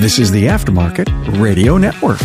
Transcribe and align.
This 0.00 0.18
is 0.18 0.30
the 0.30 0.44
Aftermarket 0.44 1.08
Radio 1.42 1.76
Network. 1.76 2.18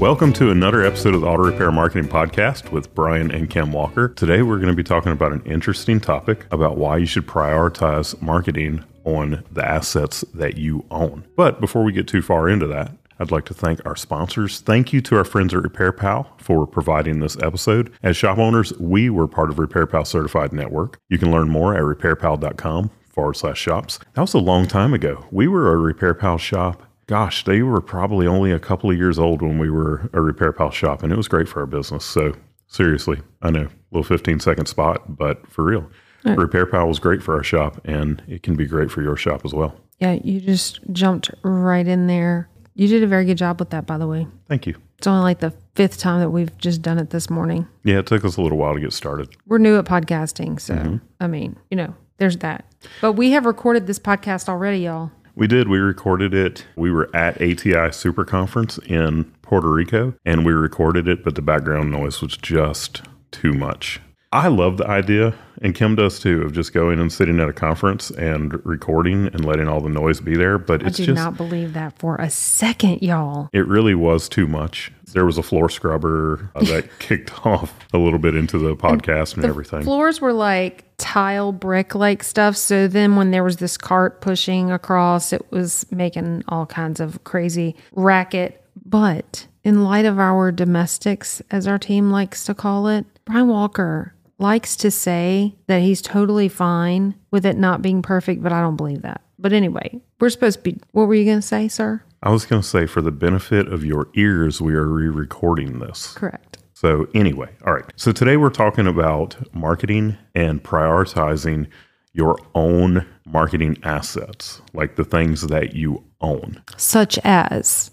Welcome 0.00 0.32
to 0.32 0.50
another 0.50 0.82
episode 0.82 1.14
of 1.14 1.20
the 1.20 1.28
Auto 1.28 1.44
Repair 1.44 1.70
Marketing 1.70 2.10
Podcast 2.10 2.72
with 2.72 2.92
Brian 2.92 3.30
and 3.30 3.48
Kim 3.48 3.70
Walker. 3.70 4.08
Today, 4.08 4.42
we're 4.42 4.56
going 4.56 4.66
to 4.66 4.74
be 4.74 4.82
talking 4.82 5.12
about 5.12 5.30
an 5.30 5.44
interesting 5.44 6.00
topic 6.00 6.44
about 6.50 6.76
why 6.76 6.96
you 6.96 7.06
should 7.06 7.28
prioritize 7.28 8.20
marketing 8.20 8.82
on 9.04 9.44
the 9.52 9.64
assets 9.64 10.22
that 10.34 10.56
you 10.56 10.84
own. 10.90 11.22
But 11.36 11.60
before 11.60 11.84
we 11.84 11.92
get 11.92 12.08
too 12.08 12.20
far 12.20 12.48
into 12.48 12.66
that, 12.66 12.90
I'd 13.18 13.30
like 13.30 13.44
to 13.46 13.54
thank 13.54 13.84
our 13.86 13.96
sponsors. 13.96 14.60
Thank 14.60 14.92
you 14.92 15.00
to 15.02 15.16
our 15.16 15.24
friends 15.24 15.54
at 15.54 15.62
RepairPal 15.62 16.40
for 16.40 16.66
providing 16.66 17.20
this 17.20 17.36
episode. 17.42 17.92
As 18.02 18.16
shop 18.16 18.38
owners, 18.38 18.72
we 18.78 19.10
were 19.10 19.28
part 19.28 19.50
of 19.50 19.56
RepairPal 19.56 20.06
Certified 20.06 20.52
Network. 20.52 20.98
You 21.08 21.18
can 21.18 21.30
learn 21.30 21.48
more 21.48 21.74
at 21.74 21.82
repairpal.com 21.82 22.90
forward 23.08 23.34
slash 23.34 23.60
shops. 23.60 24.00
That 24.14 24.22
was 24.22 24.34
a 24.34 24.38
long 24.38 24.66
time 24.66 24.92
ago. 24.92 25.24
We 25.30 25.48
were 25.48 25.72
a 25.72 25.94
RepairPal 25.94 26.40
shop 26.40 26.82
gosh, 27.06 27.44
they 27.44 27.62
were 27.62 27.80
probably 27.80 28.26
only 28.26 28.50
a 28.52 28.58
couple 28.58 28.90
of 28.90 28.96
years 28.96 29.18
old 29.18 29.42
when 29.42 29.58
we 29.58 29.70
were 29.70 30.10
a 30.12 30.18
RepairPal 30.18 30.72
shop, 30.72 31.02
and 31.02 31.12
it 31.12 31.16
was 31.16 31.28
great 31.28 31.48
for 31.48 31.60
our 31.60 31.66
business. 31.66 32.04
So 32.04 32.34
seriously, 32.66 33.20
I 33.42 33.50
know, 33.50 33.66
a 33.66 33.70
little 33.92 34.04
15 34.04 34.40
second 34.40 34.66
spot, 34.66 35.16
but 35.16 35.46
for 35.50 35.64
real, 35.64 35.90
right. 36.24 36.36
RepairPal 36.36 36.88
was 36.88 36.98
great 36.98 37.22
for 37.22 37.34
our 37.36 37.44
shop, 37.44 37.80
and 37.84 38.22
it 38.26 38.42
can 38.42 38.56
be 38.56 38.66
great 38.66 38.90
for 38.90 39.02
your 39.02 39.16
shop 39.16 39.42
as 39.44 39.52
well. 39.52 39.76
Yeah, 39.98 40.18
you 40.24 40.40
just 40.40 40.80
jumped 40.92 41.30
right 41.42 41.86
in 41.86 42.06
there. 42.06 42.48
You 42.74 42.88
did 42.88 43.02
a 43.02 43.06
very 43.06 43.24
good 43.24 43.38
job 43.38 43.60
with 43.60 43.70
that, 43.70 43.86
by 43.86 43.98
the 43.98 44.06
way. 44.06 44.26
Thank 44.48 44.66
you. 44.66 44.76
It's 44.98 45.06
only 45.06 45.22
like 45.22 45.38
the 45.38 45.52
fifth 45.74 45.98
time 45.98 46.20
that 46.20 46.30
we've 46.30 46.56
just 46.58 46.82
done 46.82 46.98
it 46.98 47.10
this 47.10 47.30
morning. 47.30 47.68
Yeah, 47.84 47.98
it 47.98 48.06
took 48.06 48.24
us 48.24 48.36
a 48.36 48.42
little 48.42 48.58
while 48.58 48.74
to 48.74 48.80
get 48.80 48.92
started. 48.92 49.28
We're 49.46 49.58
new 49.58 49.78
at 49.78 49.84
podcasting, 49.84 50.60
so 50.60 50.74
mm-hmm. 50.74 50.96
I 51.20 51.26
mean, 51.26 51.56
you 51.70 51.76
know, 51.76 51.94
there's 52.18 52.38
that. 52.38 52.64
But 53.00 53.12
we 53.12 53.30
have 53.30 53.46
recorded 53.46 53.86
this 53.86 53.98
podcast 53.98 54.48
already, 54.48 54.78
y'all. 54.78 55.12
We 55.36 55.46
did. 55.46 55.68
We 55.68 55.78
recorded 55.78 56.32
it. 56.32 56.64
We 56.76 56.90
were 56.90 57.14
at 57.14 57.40
ATI 57.42 57.92
Super 57.92 58.24
Conference 58.24 58.78
in 58.78 59.24
Puerto 59.42 59.68
Rico 59.70 60.14
and 60.24 60.46
we 60.46 60.52
recorded 60.52 61.08
it, 61.08 61.24
but 61.24 61.34
the 61.34 61.42
background 61.42 61.90
noise 61.90 62.22
was 62.22 62.36
just 62.36 63.02
too 63.32 63.52
much. 63.52 64.00
I 64.34 64.48
love 64.48 64.78
the 64.78 64.88
idea, 64.88 65.32
and 65.62 65.76
Kim 65.76 65.94
does 65.94 66.18
too, 66.18 66.42
of 66.42 66.52
just 66.52 66.72
going 66.72 66.98
and 66.98 67.12
sitting 67.12 67.38
at 67.38 67.48
a 67.48 67.52
conference 67.52 68.10
and 68.10 68.52
recording 68.66 69.28
and 69.28 69.44
letting 69.44 69.68
all 69.68 69.80
the 69.80 69.88
noise 69.88 70.20
be 70.20 70.34
there. 70.34 70.58
But 70.58 70.82
it's 70.82 70.98
I 70.98 71.04
do 71.04 71.14
not 71.14 71.36
believe 71.36 71.72
that 71.74 71.96
for 72.00 72.16
a 72.16 72.28
second, 72.28 73.00
y'all. 73.00 73.48
It 73.52 73.64
really 73.68 73.94
was 73.94 74.28
too 74.28 74.48
much. 74.48 74.90
There 75.12 75.24
was 75.24 75.38
a 75.38 75.42
floor 75.44 75.68
scrubber 75.68 76.50
uh, 76.56 76.64
that 76.64 76.88
kicked 76.98 77.46
off 77.46 77.72
a 77.92 77.98
little 77.98 78.18
bit 78.18 78.34
into 78.34 78.58
the 78.58 78.74
podcast 78.74 79.34
and, 79.34 79.44
and 79.44 79.50
everything. 79.50 79.84
Floors 79.84 80.20
were 80.20 80.32
like 80.32 80.84
tile 80.96 81.52
brick 81.52 81.94
like 81.94 82.24
stuff. 82.24 82.56
So 82.56 82.88
then 82.88 83.14
when 83.14 83.30
there 83.30 83.44
was 83.44 83.58
this 83.58 83.76
cart 83.76 84.20
pushing 84.20 84.72
across, 84.72 85.32
it 85.32 85.48
was 85.52 85.86
making 85.92 86.42
all 86.48 86.66
kinds 86.66 86.98
of 86.98 87.22
crazy 87.22 87.76
racket. 87.92 88.60
But 88.84 89.46
in 89.62 89.84
light 89.84 90.06
of 90.06 90.18
our 90.18 90.50
domestics, 90.50 91.40
as 91.52 91.68
our 91.68 91.78
team 91.78 92.10
likes 92.10 92.44
to 92.46 92.54
call 92.54 92.88
it, 92.88 93.06
Brian 93.26 93.46
Walker 93.46 94.13
likes 94.38 94.76
to 94.76 94.90
say 94.90 95.54
that 95.66 95.82
he's 95.82 96.02
totally 96.02 96.48
fine 96.48 97.14
with 97.30 97.46
it 97.46 97.56
not 97.56 97.82
being 97.82 98.02
perfect, 98.02 98.42
but 98.42 98.52
I 98.52 98.60
don't 98.60 98.76
believe 98.76 99.02
that. 99.02 99.20
But 99.38 99.52
anyway, 99.52 100.00
we're 100.20 100.30
supposed 100.30 100.58
to 100.58 100.62
be. 100.62 100.80
What 100.92 101.06
were 101.06 101.14
you 101.14 101.24
going 101.24 101.38
to 101.38 101.42
say, 101.42 101.68
sir? 101.68 102.02
I 102.22 102.30
was 102.30 102.46
going 102.46 102.62
to 102.62 102.66
say, 102.68 102.86
for 102.86 103.02
the 103.02 103.10
benefit 103.10 103.68
of 103.68 103.84
your 103.84 104.08
ears, 104.14 104.60
we 104.60 104.74
are 104.74 104.88
re 104.88 105.08
recording 105.08 105.78
this. 105.80 106.12
Correct. 106.14 106.58
So, 106.72 107.06
anyway, 107.14 107.50
all 107.66 107.74
right. 107.74 107.84
So, 107.96 108.12
today 108.12 108.36
we're 108.36 108.50
talking 108.50 108.86
about 108.86 109.36
marketing 109.54 110.16
and 110.34 110.62
prioritizing 110.62 111.68
your 112.12 112.38
own 112.54 113.06
marketing 113.26 113.76
assets, 113.82 114.62
like 114.72 114.96
the 114.96 115.04
things 115.04 115.42
that 115.48 115.74
you 115.74 116.04
own, 116.20 116.62
such 116.76 117.18
as 117.24 117.90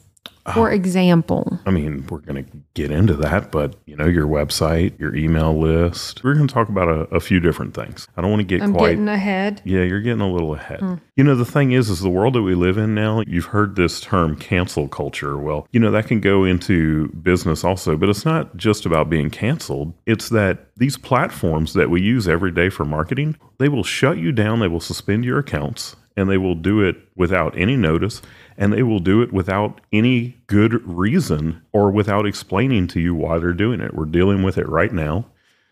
for 0.54 0.72
example, 0.72 1.60
I 1.66 1.72
mean, 1.72 2.06
we're 2.10 2.20
going 2.20 2.44
to 2.44 2.52
get 2.74 2.92
into 2.92 3.14
that, 3.18 3.52
but 3.52 3.76
you 3.86 3.96
know, 3.96 4.06
your 4.06 4.28
website, 4.28 5.00
your 5.00 5.16
email 5.16 5.58
list. 5.58 6.24
We're 6.24 6.34
going 6.34 6.48
to 6.48 6.54
talk 6.54 6.70
about 6.70 6.88
a, 6.88 7.16
a 7.16 7.20
few 7.20 7.40
different 7.40 7.74
things. 7.74 8.08
I 8.18 8.22
don't 8.22 8.32
want 8.32 8.42
to 8.42 8.46
get 8.46 8.62
I'm 8.62 8.74
quite 8.74 8.92
getting 8.92 9.08
ahead. 9.08 9.62
Yeah, 9.66 9.84
you're 9.84 10.02
getting 10.02 10.22
a 10.22 10.32
little 10.32 10.56
ahead. 10.56 10.80
Mm. 10.80 11.02
You 11.22 11.26
know, 11.26 11.36
the 11.36 11.46
thing 11.46 11.72
is, 11.72 11.92
is 11.92 12.00
the 12.00 12.10
world 12.10 12.34
that 12.34 12.42
we 12.42 12.56
live 12.56 12.80
in 12.80 12.96
now. 12.96 13.22
You've 13.28 13.46
heard 13.46 13.76
this 13.76 14.02
term 14.02 14.36
cancel 14.36 14.88
culture. 14.88 15.38
Well, 15.38 15.68
you 15.70 15.80
know 15.80 15.92
that 15.92 16.08
can 16.08 16.20
go 16.20 16.46
into 16.46 17.10
business 17.10 17.64
also, 17.64 17.96
but 17.96 18.10
it's 18.10 18.26
not 18.26 18.58
just 18.58 18.88
about 18.88 19.08
being 19.08 19.30
canceled. 19.30 19.94
It's 20.08 20.30
that 20.30 20.76
these 20.78 20.98
platforms 20.98 21.74
that 21.74 21.92
we 21.92 22.02
use 22.02 22.28
every 22.28 22.50
day 22.50 22.70
for 22.70 22.86
marketing, 22.86 23.38
they 23.60 23.70
will 23.70 23.84
shut 23.84 24.18
you 24.18 24.32
down. 24.32 24.62
They 24.62 24.68
will 24.68 24.80
suspend 24.80 25.24
your 25.24 25.38
accounts 25.38 25.96
and 26.18 26.28
they 26.28 26.40
will 26.40 26.56
do 26.56 26.82
it 26.82 26.96
without 27.16 27.56
any 27.56 27.78
notice 27.78 28.24
and 28.58 28.74
they 28.74 28.82
will 28.82 28.98
do 28.98 29.22
it 29.22 29.32
without 29.32 29.80
any 29.94 30.42
good 30.48 30.82
reason 30.88 31.62
or 31.72 31.92
without 31.92 32.26
explaining 32.26 32.88
to 32.88 33.00
you 33.00 33.14
why 33.14 33.38
they're 33.38 33.54
doing 33.54 33.80
it. 33.80 33.94
We're 33.94 34.06
dealing 34.06 34.42
with 34.42 34.58
it 34.58 34.68
right 34.68 34.92
now 34.92 35.28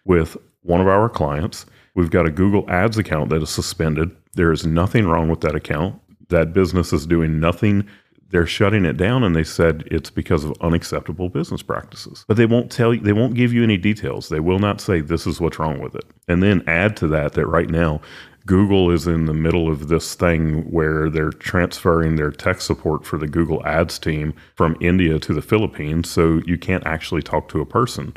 with 0.06 0.38
one 0.62 0.80
of 0.80 0.88
our 0.88 1.10
clients. 1.10 1.66
We've 2.00 2.10
got 2.10 2.26
a 2.26 2.32
Google 2.32 2.64
Ads 2.70 2.98
account 2.98 3.30
that 3.30 3.42
is 3.42 3.50
suspended. 3.50 4.16
There 4.36 4.54
is 4.54 4.66
nothing 4.66 5.06
wrong 5.06 5.28
with 5.28 5.42
that 5.42 5.54
account. 5.54 6.00
That 6.30 6.54
business 6.54 6.94
is 6.94 7.06
doing 7.06 7.42
nothing. 7.42 7.86
They're 8.30 8.48
shutting 8.48 8.86
it 8.86 8.96
down 8.96 9.26
and 9.26 9.36
they 9.36 9.44
said 9.44 9.84
it's 9.92 10.10
because 10.10 10.46
of 10.46 10.54
unacceptable 10.62 11.28
business 11.28 11.62
practices. 11.62 12.24
But 12.26 12.38
they 12.38 12.46
won't 12.46 12.72
tell 12.72 12.94
you, 12.94 13.02
they 13.02 13.12
won't 13.12 13.34
give 13.34 13.52
you 13.52 13.66
any 13.66 13.76
details. 13.76 14.30
They 14.30 14.40
will 14.40 14.60
not 14.60 14.80
say 14.80 15.02
this 15.02 15.28
is 15.28 15.42
what's 15.42 15.60
wrong 15.60 15.82
with 15.82 15.94
it. 15.94 16.06
And 16.30 16.42
then 16.42 16.64
add 16.68 16.96
to 16.98 17.08
that 17.08 17.34
that 17.34 17.48
right 17.48 17.70
now 17.70 18.00
Google 18.46 18.92
is 18.92 19.06
in 19.06 19.26
the 19.26 19.34
middle 19.34 19.70
of 19.70 19.90
this 19.90 20.16
thing 20.16 20.72
where 20.72 21.10
they're 21.10 21.32
transferring 21.32 22.16
their 22.16 22.32
tech 22.32 22.62
support 22.62 23.06
for 23.06 23.18
the 23.18 23.28
Google 23.28 23.62
Ads 23.66 24.00
team 24.00 24.34
from 24.56 24.78
India 24.80 25.20
to 25.20 25.34
the 25.34 25.42
Philippines. 25.42 26.10
So 26.10 26.40
you 26.46 26.58
can't 26.58 26.88
actually 26.88 27.24
talk 27.24 27.50
to 27.50 27.60
a 27.60 27.66
person 27.66 28.14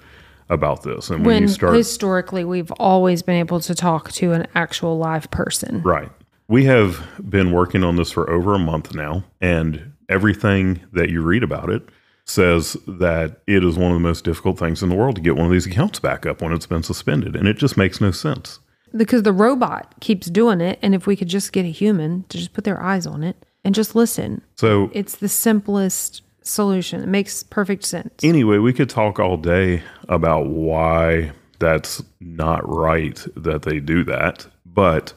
about 0.53 0.83
this. 0.83 1.11
And 1.11 1.25
when, 1.25 1.35
when 1.35 1.43
you 1.43 1.49
start 1.49 1.75
historically, 1.75 2.45
we've 2.45 2.71
always 2.73 3.23
been 3.23 3.37
able 3.37 3.61
to 3.61 3.75
talk 3.75 4.13
to 4.13 4.33
an 4.33 4.47
actual 4.55 4.99
live 4.99 5.31
person. 5.31 5.83
Right. 5.83 6.11
We 6.49 6.65
have 6.67 7.05
been 7.29 7.53
working 7.53 7.83
on 7.83 7.97
this 7.97 8.11
for 8.11 8.29
over 8.31 8.55
a 8.55 8.59
month 8.59 8.95
now, 8.95 9.25
and 9.41 9.93
everything 10.09 10.81
that 10.93 11.09
you 11.09 11.23
read 11.23 11.43
about 11.43 11.71
it 11.71 11.83
says 12.25 12.77
that 12.87 13.41
it 13.47 13.65
is 13.65 13.77
one 13.77 13.91
of 13.91 13.97
the 13.97 14.01
most 14.01 14.25
difficult 14.25 14.59
things 14.59 14.83
in 14.83 14.89
the 14.89 14.95
world 14.95 15.17
to 15.17 15.23
get 15.23 15.35
one 15.35 15.47
of 15.47 15.53
these 15.53 15.67
accounts 15.67 15.99
back 15.99 16.27
up 16.27 16.43
when 16.43 16.53
it's 16.53 16.67
been 16.67 16.83
suspended. 16.83 17.35
And 17.35 17.49
it 17.49 17.57
just 17.57 17.77
makes 17.77 18.01
no 18.01 18.11
sense 18.11 18.61
because 18.97 19.23
the 19.23 19.33
robot 19.33 19.95
keeps 20.01 20.29
doing 20.29 20.61
it 20.61 20.79
and 20.83 20.95
if 20.95 21.07
we 21.07 21.17
could 21.17 21.29
just 21.29 21.53
get 21.53 21.65
a 21.65 21.71
human 21.71 22.25
to 22.29 22.39
just 22.39 22.53
put 22.53 22.65
their 22.65 22.81
eyes 22.81 23.07
on 23.07 23.23
it 23.23 23.45
and 23.65 23.75
just 23.75 23.95
listen 23.95 24.43
so 24.57 24.91
it's 24.93 25.17
the 25.17 25.29
simplest 25.29 26.23
solution 26.47 27.03
it 27.03 27.09
makes 27.09 27.43
perfect 27.43 27.85
sense 27.85 28.13
anyway 28.23 28.59
we 28.59 28.73
could 28.73 28.91
talk 28.91 29.19
all 29.19 29.37
day 29.37 29.83
about 30.09 30.47
why 30.47 31.31
that's 31.59 32.03
not 32.21 32.67
right 32.69 33.25
that 33.37 33.63
they 33.63 33.79
do 33.81 34.05
that 34.05 34.47
but 34.67 35.13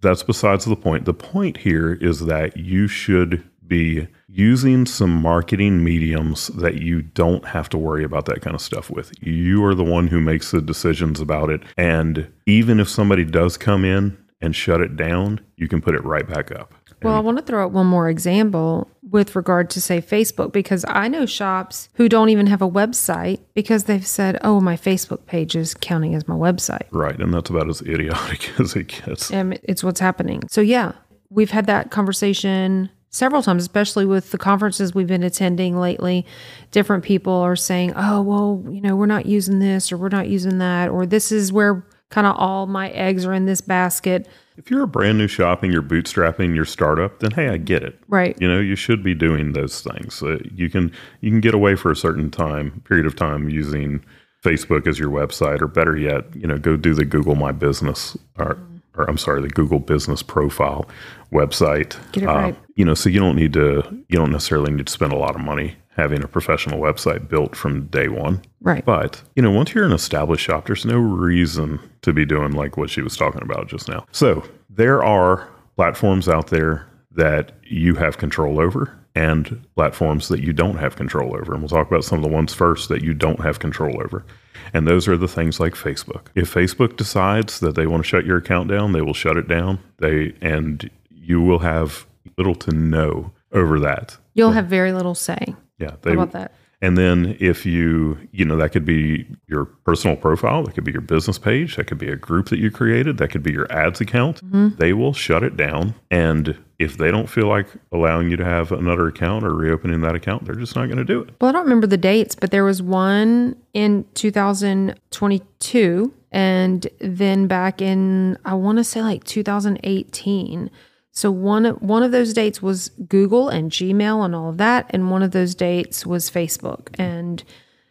that's 0.00 0.22
besides 0.22 0.64
the 0.64 0.76
point 0.76 1.04
the 1.04 1.14
point 1.14 1.56
here 1.56 1.94
is 1.94 2.26
that 2.26 2.56
you 2.56 2.86
should 2.86 3.42
be 3.66 4.06
using 4.28 4.84
some 4.84 5.10
marketing 5.10 5.84
mediums 5.84 6.48
that 6.48 6.82
you 6.82 7.02
don't 7.02 7.44
have 7.46 7.68
to 7.68 7.78
worry 7.78 8.02
about 8.02 8.26
that 8.26 8.42
kind 8.42 8.54
of 8.54 8.60
stuff 8.60 8.90
with. 8.90 9.12
You 9.24 9.64
are 9.64 9.74
the 9.74 9.84
one 9.84 10.08
who 10.08 10.20
makes 10.20 10.50
the 10.50 10.60
decisions 10.60 11.20
about 11.20 11.50
it. 11.50 11.62
And 11.76 12.30
even 12.46 12.80
if 12.80 12.88
somebody 12.88 13.24
does 13.24 13.56
come 13.56 13.84
in 13.84 14.18
and 14.44 14.54
shut 14.54 14.80
it 14.80 14.96
down, 14.96 15.40
you 15.56 15.68
can 15.68 15.80
put 15.80 15.94
it 15.94 16.04
right 16.04 16.28
back 16.28 16.52
up. 16.52 16.74
Well, 17.02 17.14
I 17.14 17.20
want 17.20 17.36
to 17.38 17.44
throw 17.44 17.64
out 17.64 17.72
one 17.72 17.86
more 17.86 18.08
example 18.08 18.90
with 19.10 19.36
regard 19.36 19.68
to, 19.70 19.80
say, 19.80 20.00
Facebook, 20.00 20.52
because 20.52 20.84
I 20.88 21.08
know 21.08 21.26
shops 21.26 21.90
who 21.94 22.08
don't 22.08 22.30
even 22.30 22.46
have 22.46 22.62
a 22.62 22.70
website 22.70 23.40
because 23.52 23.84
they've 23.84 24.06
said, 24.06 24.38
oh, 24.42 24.60
my 24.60 24.76
Facebook 24.76 25.26
page 25.26 25.54
is 25.54 25.74
counting 25.74 26.14
as 26.14 26.26
my 26.26 26.34
website. 26.34 26.86
Right. 26.90 27.18
And 27.18 27.32
that's 27.34 27.50
about 27.50 27.68
as 27.68 27.82
idiotic 27.82 28.50
as 28.60 28.74
it 28.74 28.88
gets. 28.88 29.30
And 29.30 29.58
it's 29.64 29.84
what's 29.84 30.00
happening. 30.00 30.44
So, 30.48 30.62
yeah, 30.62 30.92
we've 31.28 31.50
had 31.50 31.66
that 31.66 31.90
conversation 31.90 32.88
several 33.10 33.42
times, 33.42 33.62
especially 33.62 34.06
with 34.06 34.30
the 34.30 34.38
conferences 34.38 34.94
we've 34.94 35.06
been 35.06 35.22
attending 35.22 35.78
lately. 35.78 36.26
Different 36.70 37.04
people 37.04 37.34
are 37.34 37.56
saying, 37.56 37.92
oh, 37.96 38.22
well, 38.22 38.64
you 38.70 38.80
know, 38.80 38.96
we're 38.96 39.06
not 39.06 39.26
using 39.26 39.58
this 39.58 39.92
or 39.92 39.98
we're 39.98 40.08
not 40.08 40.28
using 40.28 40.58
that, 40.58 40.88
or 40.88 41.06
this 41.06 41.30
is 41.30 41.52
where 41.52 41.84
kind 42.14 42.28
of 42.28 42.36
all 42.36 42.66
my 42.66 42.90
eggs 42.90 43.26
are 43.26 43.32
in 43.32 43.44
this 43.44 43.60
basket. 43.60 44.28
If 44.56 44.70
you're 44.70 44.84
a 44.84 44.86
brand 44.86 45.18
new 45.18 45.26
shop 45.26 45.64
and 45.64 45.72
you're 45.72 45.82
bootstrapping 45.82 46.54
your 46.54 46.64
startup, 46.64 47.18
then 47.18 47.32
hey, 47.32 47.48
I 47.48 47.56
get 47.56 47.82
it. 47.82 47.98
Right. 48.06 48.40
You 48.40 48.46
know, 48.46 48.60
you 48.60 48.76
should 48.76 49.02
be 49.02 49.14
doing 49.14 49.52
those 49.52 49.82
things. 49.82 50.22
Uh, 50.22 50.38
you 50.54 50.70
can 50.70 50.92
you 51.22 51.30
can 51.32 51.40
get 51.40 51.54
away 51.54 51.74
for 51.74 51.90
a 51.90 51.96
certain 51.96 52.30
time 52.30 52.80
period 52.86 53.04
of 53.04 53.16
time 53.16 53.48
using 53.48 54.04
Facebook 54.44 54.86
as 54.86 54.96
your 54.96 55.10
website, 55.10 55.60
or 55.60 55.66
better 55.66 55.96
yet, 55.96 56.24
you 56.36 56.46
know, 56.46 56.56
go 56.56 56.76
do 56.76 56.94
the 56.94 57.04
Google 57.04 57.34
My 57.34 57.50
Business 57.50 58.16
or 58.38 58.58
or 58.96 59.08
I'm 59.08 59.18
sorry, 59.18 59.42
the 59.42 59.48
Google 59.48 59.80
Business 59.80 60.22
Profile 60.22 60.88
website. 61.32 61.96
Get 62.12 62.24
it 62.24 62.28
um, 62.28 62.36
right. 62.36 62.58
You 62.76 62.84
know, 62.84 62.94
so 62.94 63.08
you 63.08 63.20
don't 63.20 63.36
need 63.36 63.52
to, 63.54 63.82
you 64.08 64.18
don't 64.18 64.30
necessarily 64.30 64.72
need 64.72 64.86
to 64.86 64.92
spend 64.92 65.12
a 65.12 65.16
lot 65.16 65.34
of 65.34 65.40
money 65.40 65.76
having 65.96 66.22
a 66.24 66.28
professional 66.28 66.80
website 66.80 67.28
built 67.28 67.54
from 67.54 67.86
day 67.86 68.08
one. 68.08 68.42
Right. 68.60 68.84
But, 68.84 69.22
you 69.36 69.42
know, 69.42 69.50
once 69.50 69.74
you're 69.74 69.84
an 69.84 69.92
established 69.92 70.44
shop, 70.44 70.66
there's 70.66 70.84
no 70.84 70.98
reason 70.98 71.78
to 72.02 72.12
be 72.12 72.24
doing 72.24 72.52
like 72.52 72.76
what 72.76 72.90
she 72.90 73.00
was 73.00 73.16
talking 73.16 73.42
about 73.42 73.68
just 73.68 73.88
now. 73.88 74.04
So 74.10 74.44
there 74.68 75.04
are 75.04 75.48
platforms 75.76 76.28
out 76.28 76.48
there 76.48 76.86
that 77.12 77.52
you 77.62 77.94
have 77.94 78.18
control 78.18 78.60
over 78.60 78.98
and 79.14 79.64
platforms 79.76 80.28
that 80.28 80.40
you 80.40 80.52
don't 80.52 80.76
have 80.76 80.96
control 80.96 81.36
over. 81.36 81.52
And 81.52 81.62
we'll 81.62 81.68
talk 81.68 81.86
about 81.86 82.04
some 82.04 82.18
of 82.18 82.24
the 82.24 82.34
ones 82.34 82.52
first 82.52 82.88
that 82.88 83.02
you 83.02 83.14
don't 83.14 83.40
have 83.40 83.58
control 83.58 84.02
over. 84.02 84.24
And 84.72 84.88
those 84.88 85.06
are 85.06 85.16
the 85.16 85.28
things 85.28 85.60
like 85.60 85.74
Facebook. 85.74 86.26
If 86.34 86.52
Facebook 86.52 86.96
decides 86.96 87.60
that 87.60 87.76
they 87.76 87.86
want 87.86 88.02
to 88.02 88.08
shut 88.08 88.26
your 88.26 88.38
account 88.38 88.68
down, 88.68 88.92
they 88.92 89.02
will 89.02 89.14
shut 89.14 89.36
it 89.36 89.46
down. 89.46 89.78
They 89.98 90.34
and 90.40 90.90
you 91.10 91.40
will 91.40 91.60
have 91.60 92.06
little 92.36 92.54
to 92.56 92.72
no 92.72 93.32
over 93.52 93.78
that. 93.80 94.16
You'll 94.34 94.52
have 94.52 94.66
very 94.66 94.92
little 94.92 95.14
say. 95.14 95.54
Yeah, 95.78 95.90
How 95.90 95.96
they 96.02 96.12
about 96.12 96.32
that? 96.32 96.52
and 96.84 96.98
then 96.98 97.36
if 97.40 97.64
you, 97.64 98.18
you 98.30 98.44
know, 98.44 98.56
that 98.56 98.72
could 98.72 98.84
be 98.84 99.26
your 99.48 99.64
personal 99.64 100.16
profile, 100.16 100.62
that 100.64 100.74
could 100.74 100.84
be 100.84 100.92
your 100.92 101.00
business 101.00 101.38
page, 101.38 101.76
that 101.76 101.86
could 101.86 101.96
be 101.98 102.10
a 102.10 102.16
group 102.16 102.50
that 102.50 102.58
you 102.58 102.70
created, 102.70 103.16
that 103.18 103.30
could 103.30 103.42
be 103.42 103.52
your 103.52 103.70
ads 103.72 104.02
account. 104.02 104.44
Mm-hmm. 104.44 104.76
They 104.76 104.92
will 104.92 105.14
shut 105.14 105.42
it 105.42 105.56
down. 105.56 105.94
And 106.10 106.58
if 106.84 106.96
they 106.96 107.10
don't 107.10 107.28
feel 107.28 107.48
like 107.48 107.66
allowing 107.92 108.30
you 108.30 108.36
to 108.36 108.44
have 108.44 108.70
another 108.72 109.08
account 109.08 109.44
or 109.44 109.52
reopening 109.54 110.00
that 110.02 110.14
account, 110.14 110.44
they're 110.44 110.54
just 110.54 110.76
not 110.76 110.86
going 110.86 110.98
to 110.98 111.04
do 111.04 111.20
it. 111.20 111.30
Well, 111.40 111.48
I 111.48 111.52
don't 111.52 111.64
remember 111.64 111.86
the 111.86 111.96
dates, 111.96 112.34
but 112.34 112.50
there 112.50 112.64
was 112.64 112.80
one 112.82 113.56
in 113.72 114.04
2022 114.14 116.12
and 116.32 116.86
then 117.00 117.46
back 117.46 117.80
in 117.80 118.38
I 118.44 118.54
want 118.54 118.78
to 118.78 118.84
say 118.84 119.02
like 119.02 119.24
2018. 119.24 120.70
So 121.12 121.30
one 121.30 121.64
of- 121.66 121.80
one 121.80 122.02
of 122.02 122.10
those 122.12 122.32
dates 122.32 122.60
was 122.60 122.88
Google 123.08 123.48
and 123.48 123.70
Gmail 123.70 124.24
and 124.24 124.34
all 124.34 124.50
of 124.50 124.58
that 124.58 124.86
and 124.90 125.10
one 125.10 125.22
of 125.22 125.30
those 125.30 125.54
dates 125.54 126.04
was 126.04 126.28
Facebook 126.30 126.88
and 126.98 127.44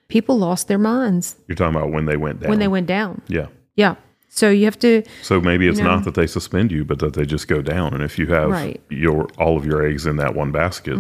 people 0.10 0.38
lost 0.38 0.68
their 0.68 0.78
minds 0.78 1.38
You're 1.48 1.56
talking 1.56 1.76
about 1.76 1.92
when 1.92 2.06
they 2.06 2.18
went 2.18 2.42
down. 2.42 2.50
when 2.50 2.60
they 2.60 2.68
went 2.68 2.88
down. 2.88 3.22
yeah. 3.28 3.48
Yeah. 3.76 3.96
So 4.36 4.50
you 4.50 4.66
have 4.66 4.80
to 4.80 5.04
So 5.22 5.40
maybe 5.40 5.68
it's 5.68 5.78
know? 5.78 5.86
not 5.86 6.06
that 6.06 6.16
they 6.16 6.26
suspend 6.26 6.72
you, 6.72 6.84
but 6.84 6.98
that 7.00 7.14
they 7.14 7.24
just 7.24 7.48
go 7.48 7.62
down. 7.62 7.94
And 7.94 8.02
if 8.02 8.18
you 8.18 8.26
have 8.28 8.50
Right. 8.50 8.82
Mm-hmm. 8.90 9.04
your 9.04 9.28
all 9.38 9.58
of 9.58 9.66
your 9.66 9.86
eggs 9.86 10.08
in 10.08 10.16
that 10.18 10.34
one 10.36 10.52
basket, 10.52 10.98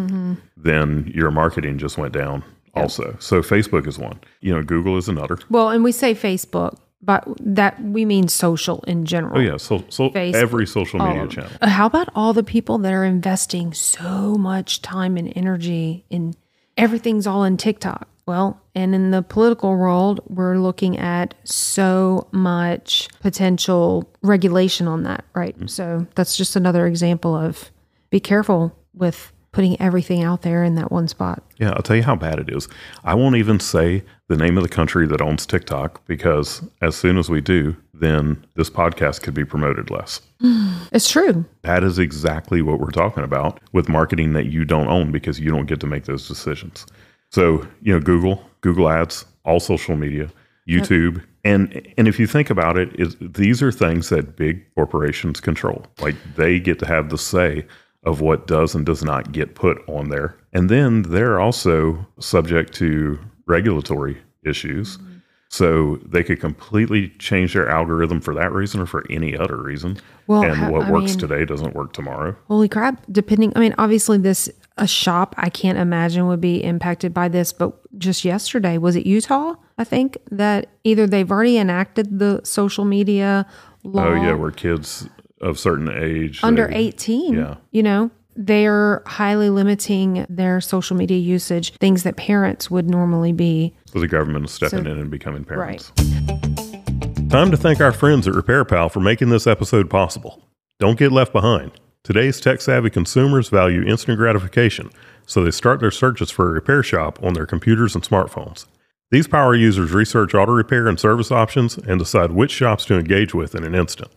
then 0.55 1.11
your 1.15 1.31
marketing 1.31 1.79
just 1.79 1.97
went 1.97 2.13
down 2.13 2.43
also. 2.75 3.15
So 3.19 3.41
Facebook 3.41 3.87
is 3.87 3.97
one. 3.97 4.19
You 4.41 4.53
know, 4.53 4.61
Google 4.63 4.97
is 4.97 5.09
another. 5.09 5.39
Well, 5.49 5.69
and 5.69 5.83
we 5.83 5.91
say 5.91 6.13
Facebook, 6.13 6.77
but 7.01 7.27
that 7.39 7.81
we 7.81 8.05
mean 8.05 8.27
social 8.27 8.83
in 8.87 9.05
general. 9.05 9.37
Oh 9.37 9.41
yeah, 9.41 9.57
so, 9.57 9.83
so 9.89 10.09
Facebook, 10.11 10.35
every 10.35 10.67
social 10.67 10.99
media 10.99 11.27
channel. 11.27 11.49
Uh, 11.59 11.69
How 11.69 11.87
about 11.87 12.09
all 12.15 12.33
the 12.33 12.43
people 12.43 12.77
that 12.79 12.93
are 12.93 13.03
investing 13.03 13.73
so 13.73 14.35
much 14.35 14.81
time 14.83 15.17
and 15.17 15.33
energy 15.35 16.05
in 16.11 16.35
everything's 16.77 17.25
all 17.27 17.43
in 17.43 17.57
TikTok? 17.57 18.07
Well, 18.25 18.61
and 18.73 18.95
in 18.95 19.11
the 19.11 19.21
political 19.21 19.75
world, 19.75 20.21
we're 20.27 20.57
looking 20.57 20.97
at 20.97 21.35
so 21.43 22.27
much 22.31 23.09
potential 23.19 24.09
regulation 24.21 24.87
on 24.87 25.03
that, 25.03 25.25
right? 25.33 25.55
Mm-hmm. 25.55 25.67
So 25.67 26.07
that's 26.15 26.37
just 26.37 26.55
another 26.55 26.87
example 26.87 27.35
of 27.35 27.69
be 28.09 28.19
careful 28.19 28.75
with 28.93 29.33
putting 29.51 29.79
everything 29.79 30.23
out 30.23 30.41
there 30.41 30.63
in 30.63 30.75
that 30.75 30.91
one 30.91 31.07
spot. 31.07 31.43
Yeah, 31.57 31.71
I'll 31.71 31.83
tell 31.83 31.95
you 31.95 32.03
how 32.03 32.15
bad 32.15 32.39
it 32.39 32.49
is. 32.49 32.67
I 33.03 33.13
won't 33.13 33.35
even 33.35 33.59
say 33.59 34.03
the 34.27 34.35
name 34.35 34.57
of 34.57 34.63
the 34.63 34.69
country 34.69 35.05
that 35.07 35.21
owns 35.21 35.45
TikTok 35.45 36.05
because 36.07 36.63
as 36.81 36.95
soon 36.95 37.17
as 37.17 37.29
we 37.29 37.39
do, 37.39 37.75
then 37.93 38.43
this 38.55 38.69
podcast 38.69 39.21
could 39.21 39.33
be 39.33 39.45
promoted 39.45 39.89
less. 39.89 40.21
It's 40.91 41.09
true. 41.09 41.43
That 41.63 41.83
is 41.83 41.97
exactly 41.97 42.61
what 42.61 42.79
we're 42.79 42.91
talking 42.91 43.23
about 43.23 43.59
with 43.71 43.89
marketing 43.89 44.33
that 44.33 44.45
you 44.45 44.63
don't 44.63 44.87
own 44.87 45.11
because 45.11 45.39
you 45.39 45.49
don't 45.49 45.65
get 45.65 45.79
to 45.79 45.87
make 45.87 46.05
those 46.05 46.27
decisions. 46.27 46.85
So, 47.33 47.67
you 47.81 47.91
know, 47.91 47.99
Google, 47.99 48.43
Google 48.61 48.89
Ads, 48.89 49.25
all 49.43 49.59
social 49.59 49.95
media, 49.95 50.29
YouTube, 50.69 51.23
and 51.43 51.81
and 51.97 52.07
if 52.07 52.19
you 52.19 52.27
think 52.27 52.51
about 52.51 52.77
it, 52.77 52.97
is 52.99 53.17
these 53.19 53.61
are 53.63 53.71
things 53.71 54.09
that 54.09 54.35
big 54.35 54.63
corporations 54.75 55.41
control. 55.41 55.83
Like 55.99 56.15
they 56.35 56.59
get 56.59 56.77
to 56.79 56.85
have 56.85 57.09
the 57.09 57.17
say 57.17 57.65
of 58.03 58.21
what 58.21 58.45
does 58.45 58.75
and 58.75 58.85
does 58.85 59.03
not 59.03 59.31
get 59.31 59.55
put 59.55 59.77
on 59.89 60.09
there. 60.09 60.35
And 60.53 60.69
then 60.69 61.01
they're 61.03 61.39
also 61.39 62.05
subject 62.19 62.73
to 62.75 63.17
regulatory 63.47 64.17
issues. 64.45 64.97
Mm-hmm. 64.97 65.09
So 65.49 65.97
they 66.05 66.23
could 66.23 66.39
completely 66.39 67.09
change 67.19 67.53
their 67.53 67.69
algorithm 67.69 68.21
for 68.21 68.33
that 68.33 68.51
reason 68.51 68.79
or 68.81 68.85
for 68.85 69.05
any 69.09 69.37
other 69.37 69.57
reason. 69.57 69.97
Well, 70.27 70.43
and 70.43 70.55
ha- 70.55 70.69
what 70.69 70.87
I 70.87 70.91
works 70.91 71.11
mean- 71.11 71.19
today 71.19 71.45
doesn't 71.45 71.75
work 71.75 71.93
tomorrow. 71.93 72.35
Holy 72.47 72.67
crap. 72.69 73.03
Depending, 73.11 73.53
I 73.55 73.59
mean, 73.59 73.75
obviously, 73.77 74.17
this, 74.17 74.49
a 74.77 74.87
shop 74.87 75.35
I 75.37 75.49
can't 75.49 75.77
imagine 75.77 76.27
would 76.27 76.41
be 76.41 76.63
impacted 76.63 77.13
by 77.13 77.27
this, 77.27 77.53
but 77.53 77.73
just 77.99 78.25
yesterday, 78.25 78.77
was 78.77 78.95
it 78.95 79.05
Utah? 79.05 79.55
I 79.77 79.83
think 79.83 80.17
that 80.31 80.67
either 80.83 81.05
they've 81.07 81.29
already 81.31 81.57
enacted 81.57 82.19
the 82.19 82.41
social 82.43 82.85
media 82.85 83.45
law 83.83 84.07
Oh 84.07 84.13
yeah, 84.15 84.33
where 84.33 84.51
kids 84.51 85.07
of 85.41 85.59
certain 85.59 85.89
age 85.89 86.39
under 86.43 86.67
they- 86.67 86.75
18, 86.75 87.33
yeah. 87.35 87.55
you 87.71 87.83
know, 87.83 88.09
they're 88.35 89.03
highly 89.05 89.49
limiting 89.51 90.25
their 90.27 90.59
social 90.59 90.95
media 90.97 91.17
usage, 91.19 91.73
things 91.75 92.01
that 92.03 92.17
parents 92.17 92.71
would 92.71 92.89
normally 92.89 93.31
be. 93.31 93.75
So 93.85 93.99
the 93.99 94.07
government 94.07 94.45
is 94.45 94.51
stepping 94.51 94.85
So- 94.85 94.91
in 94.91 94.97
and 94.97 95.11
becoming 95.11 95.43
parents. 95.43 95.91
Right. 95.99 96.17
parents. 96.17 97.29
Time 97.29 97.51
to 97.51 97.57
thank 97.57 97.79
our 97.81 97.91
friends 97.91 98.27
at 98.27 98.33
RepairPal 98.33 98.91
for 98.91 98.99
making 98.99 99.29
this 99.29 99.45
episode 99.47 99.89
possible. 99.89 100.47
Don't 100.79 100.97
get 100.97 101.11
left 101.11 101.31
behind. 101.33 101.71
Today's 102.03 102.41
tech 102.41 102.59
savvy 102.59 102.89
consumers 102.89 103.47
value 103.47 103.81
instant 103.81 104.17
gratification, 104.17 104.89
so 105.25 105.41
they 105.41 105.51
start 105.51 105.79
their 105.79 105.89
searches 105.89 106.29
for 106.29 106.49
a 106.49 106.51
repair 106.51 106.83
shop 106.83 107.17
on 107.23 107.33
their 107.33 107.45
computers 107.45 107.95
and 107.95 108.03
smartphones. 108.03 108.65
These 109.09 109.29
power 109.29 109.55
users 109.55 109.93
research 109.93 110.35
auto 110.35 110.51
repair 110.51 110.89
and 110.89 110.99
service 110.99 111.31
options 111.31 111.77
and 111.77 111.99
decide 111.99 112.31
which 112.31 112.51
shops 112.51 112.83
to 112.85 112.99
engage 112.99 113.33
with 113.33 113.55
in 113.55 113.63
an 113.63 113.73
instant. 113.73 114.11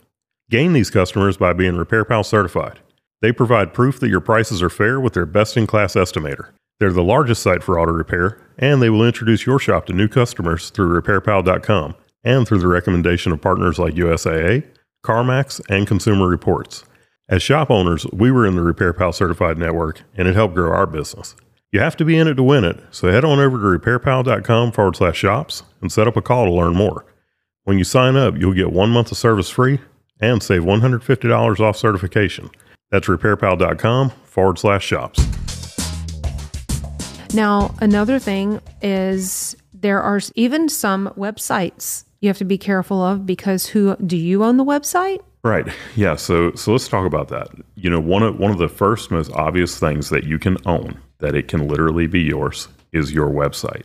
Gain 0.49 0.73
these 0.73 0.89
customers 0.89 1.37
by 1.37 1.53
being 1.53 1.75
RepairPal 1.75 2.25
certified. 2.25 2.79
They 3.21 3.31
provide 3.31 3.73
proof 3.73 4.01
that 4.01 4.09
your 4.09 4.19
prices 4.19 4.61
are 4.61 4.69
fair 4.69 4.99
with 4.99 5.13
their 5.13 5.25
best 5.25 5.55
in 5.55 5.65
class 5.65 5.93
estimator. 5.93 6.49
They're 6.81 6.91
the 6.91 7.03
largest 7.03 7.41
site 7.41 7.63
for 7.63 7.79
auto 7.79 7.93
repair, 7.93 8.37
and 8.57 8.81
they 8.81 8.89
will 8.89 9.07
introduce 9.07 9.45
your 9.45 9.59
shop 9.59 9.85
to 9.85 9.93
new 9.93 10.09
customers 10.09 10.71
through 10.71 11.01
repairpal.com 11.01 11.95
and 12.25 12.45
through 12.45 12.59
the 12.59 12.67
recommendation 12.67 13.31
of 13.31 13.39
partners 13.39 13.79
like 13.79 13.93
USAA, 13.93 14.65
CarMax, 15.05 15.61
and 15.69 15.87
Consumer 15.87 16.27
Reports. 16.27 16.83
As 17.29 17.43
shop 17.43 17.69
owners, 17.69 18.07
we 18.13 18.31
were 18.31 18.47
in 18.47 18.55
the 18.55 18.61
RepairPal 18.61 19.13
certified 19.13 19.57
network, 19.57 20.01
and 20.15 20.29
it 20.29 20.35
helped 20.35 20.55
grow 20.55 20.71
our 20.71 20.85
business. 20.85 21.35
You 21.73 21.81
have 21.81 21.97
to 21.97 22.05
be 22.05 22.17
in 22.17 22.25
it 22.25 22.35
to 22.35 22.43
win 22.43 22.63
it, 22.63 22.79
so 22.89 23.11
head 23.11 23.25
on 23.25 23.39
over 23.39 23.57
to 23.57 23.79
repairpal.com 23.79 24.71
forward 24.71 24.95
slash 24.95 25.17
shops 25.17 25.63
and 25.81 25.91
set 25.91 26.07
up 26.07 26.15
a 26.15 26.21
call 26.21 26.45
to 26.45 26.51
learn 26.51 26.73
more. 26.73 27.05
When 27.65 27.77
you 27.77 27.83
sign 27.83 28.15
up, 28.15 28.37
you'll 28.37 28.53
get 28.53 28.71
one 28.71 28.91
month 28.91 29.11
of 29.11 29.17
service 29.17 29.49
free 29.49 29.81
and 30.21 30.41
save 30.41 30.61
$150 30.61 31.59
off 31.59 31.75
certification. 31.75 32.49
That's 32.91 33.07
repairpal.com 33.07 34.11
forward 34.23 34.57
slash 34.57 34.85
shops. 34.85 35.19
Now, 37.33 37.75
another 37.81 38.19
thing 38.19 38.61
is 38.81 39.57
there 39.73 40.01
are 40.01 40.21
even 40.35 40.69
some 40.69 41.09
websites 41.17 42.05
you 42.21 42.29
have 42.29 42.37
to 42.37 42.45
be 42.45 42.57
careful 42.57 43.03
of 43.03 43.25
because 43.25 43.67
who 43.67 43.97
do 43.97 44.15
you 44.15 44.45
own 44.45 44.55
the 44.55 44.63
website? 44.63 45.19
Right. 45.47 45.65
Yeah. 45.95 46.17
So 46.17 46.53
so 46.55 46.73
let's 46.73 46.89
talk 46.89 47.05
about 47.05 47.29
that. 47.29 47.47
You 47.75 47.89
know, 47.89 48.01
one 48.01 48.21
of 48.21 48.37
one 48.37 48.51
of 48.51 48.57
the 48.57 48.67
first 48.67 49.11
most 49.11 49.31
obvious 49.31 49.79
things 49.79 50.09
that 50.09 50.25
you 50.25 50.37
can 50.37 50.57
own 50.65 50.99
that 51.19 51.35
it 51.35 51.47
can 51.47 51.69
literally 51.69 52.05
be 52.05 52.21
yours 52.21 52.67
is 52.91 53.13
your 53.13 53.29
website. 53.29 53.83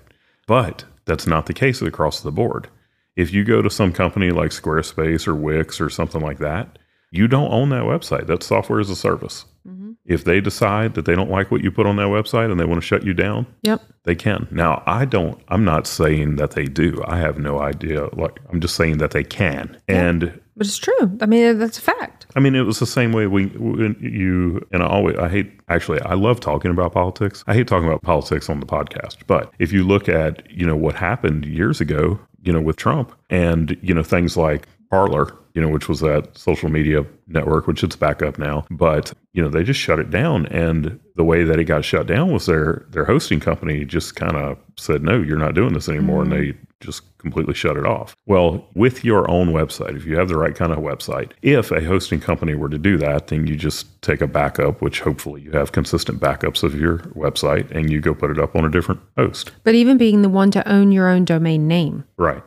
But 0.49 0.85
that's 1.05 1.29
not 1.29 1.47
the 1.47 1.55
case 1.55 1.81
across 1.81 2.21
the 2.21 2.33
board. 2.33 2.69
If 3.15 3.33
you 3.33 3.45
go 3.45 3.63
to 3.63 3.71
some 3.71 3.93
company 3.93 4.33
like 4.33 4.51
Squarespace 4.51 5.29
or 5.29 5.37
Wix 5.37 5.81
or 5.81 5.89
something 5.89 6.21
like 6.21 6.39
that, 6.39 6.81
you 7.13 7.29
don't 7.29 7.53
own 7.53 7.69
that 7.69 7.85
website. 7.85 8.27
That 8.27 8.43
software 8.43 8.81
as 8.81 8.91
a 8.91 8.97
service. 8.97 9.45
Mm-hmm. 9.69 9.93
If 10.07 10.25
they 10.25 10.41
decide 10.41 10.95
that 10.95 11.05
they 11.05 11.15
don't 11.15 11.31
like 11.31 11.53
what 11.53 11.63
you 11.63 11.71
put 11.71 11.87
on 11.87 11.95
that 11.97 12.09
website 12.09 12.51
and 12.51 12.59
they 12.59 12.65
want 12.65 12.81
to 12.81 12.87
shut 12.87 13.05
you 13.05 13.15
down, 13.15 13.47
Yep. 13.63 13.81
they 14.03 14.17
can. 14.17 14.49
Now, 14.51 14.83
I 14.87 15.05
don't, 15.05 15.41
I'm 15.49 15.65
not 15.65 15.87
saying 15.87 16.37
that 16.37 16.53
they 16.53 16.65
do. 16.65 17.01
I 17.07 17.19
have 17.19 17.39
no 17.39 17.61
idea. 17.61 18.09
Like, 18.15 18.41
I'm 18.51 18.61
just 18.61 18.75
saying 18.75 18.99
that 18.99 19.13
they 19.13 19.23
can. 19.23 19.81
And 19.87 20.41
But 20.57 20.67
it's 20.67 20.79
true. 20.79 21.17
I 21.21 21.27
mean, 21.27 21.59
that's 21.61 21.79
a 21.79 21.83
fact. 21.83 22.27
I 22.35 22.41
mean, 22.41 22.55
it 22.57 22.63
was 22.63 22.81
the 22.81 22.87
same 22.87 23.13
way 23.13 23.27
we, 23.29 23.47
when 23.47 23.95
you, 24.01 24.67
and 24.73 24.83
I 24.83 24.87
always, 24.87 25.17
I 25.19 25.29
hate, 25.29 25.53
actually, 25.69 26.01
I 26.01 26.15
love 26.15 26.41
talking 26.41 26.71
about 26.73 26.93
politics. 26.93 27.45
I 27.47 27.55
hate 27.55 27.69
talking 27.69 27.87
about 27.87 28.03
politics 28.03 28.49
on 28.49 28.59
the 28.59 28.67
podcast. 28.67 29.19
But 29.27 29.53
if 29.61 29.71
you 29.71 29.85
look 29.85 30.09
at, 30.09 30.51
you 30.51 30.67
know, 30.67 30.77
what 30.77 30.95
happened 30.97 31.45
years 31.45 31.81
ago, 31.81 32.19
you 32.43 32.53
know, 32.53 32.61
with 32.61 32.77
Trump 32.77 33.13
and, 33.31 33.79
you 33.83 33.95
know, 33.95 34.03
things 34.03 34.37
like 34.37 34.67
Parler, 34.93 35.35
you 35.55 35.63
know, 35.63 35.71
which 35.71 35.89
was 35.89 36.01
that 36.01 36.37
social 36.37 36.69
media 36.69 37.07
network, 37.27 37.67
which 37.67 37.83
it's 37.83 37.97
back 37.97 38.21
up 38.21 38.37
now. 38.37 38.67
But, 38.71 39.11
you 39.33 39.43
know, 39.43 39.49
they 39.49 39.65
just 39.65 39.81
shut 39.81 39.99
it 39.99 40.11
down. 40.11 40.45
And 40.49 41.01
the 41.17 41.25
way 41.25 41.45
that 41.45 41.59
it 41.59 41.65
got 41.65 41.83
shut 41.83 42.07
down 42.07 42.31
was 42.31 42.45
their 42.45 42.85
their 42.91 43.07
hosting 43.07 43.41
company 43.41 43.87
just 43.87 44.17
kind 44.17 44.37
of 44.37 44.59
said, 44.77 45.03
no, 45.03 45.23
you're 45.23 45.39
not 45.39 45.55
doing 45.55 45.73
this 45.73 45.89
anymore. 45.89 46.25
And 46.25 46.33
they 46.33 46.53
just 46.81 47.17
completely 47.17 47.55
shut 47.55 47.79
it 47.79 47.87
off. 47.87 48.15
Well, 48.27 48.69
with 48.75 49.03
your 49.03 49.31
own 49.31 49.49
website, 49.49 49.97
if 49.97 50.05
you 50.05 50.19
have 50.19 50.29
the 50.29 50.37
right 50.37 50.55
kind 50.55 50.73
of 50.73 50.79
website, 50.81 51.31
if 51.41 51.71
a 51.71 51.83
hosting 51.83 52.21
company 52.21 52.55
were 52.55 52.69
to 52.69 52.77
do 52.77 52.99
that, 52.99 53.29
then 53.29 53.47
you 53.47 53.57
just 53.57 54.03
take 54.03 54.21
a 54.21 54.27
backup, 54.27 54.83
which 54.83 55.01
hopefully 55.01 55.41
you 55.41 55.53
have 55.53 55.73
consistent 55.73 56.21
backups 56.21 56.63
of 56.63 56.75
your 56.75 56.99
website, 57.17 57.71
and 57.71 57.91
you 57.91 58.03
go 58.03 58.13
put 58.13 58.31
it 58.31 58.39
up 58.39 58.55
on 58.55 58.67
a 58.67 58.71
different 58.71 59.01
host. 59.17 59.53
But 59.65 59.75
even 59.75 59.97
being 59.97 60.21
the 60.21 60.29
one 60.29 60.51
to 60.51 60.69
own 60.69 60.93
your 60.93 61.09
own 61.09 61.25
domain 61.25 61.67
name. 61.67 62.05
Right. 62.19 62.43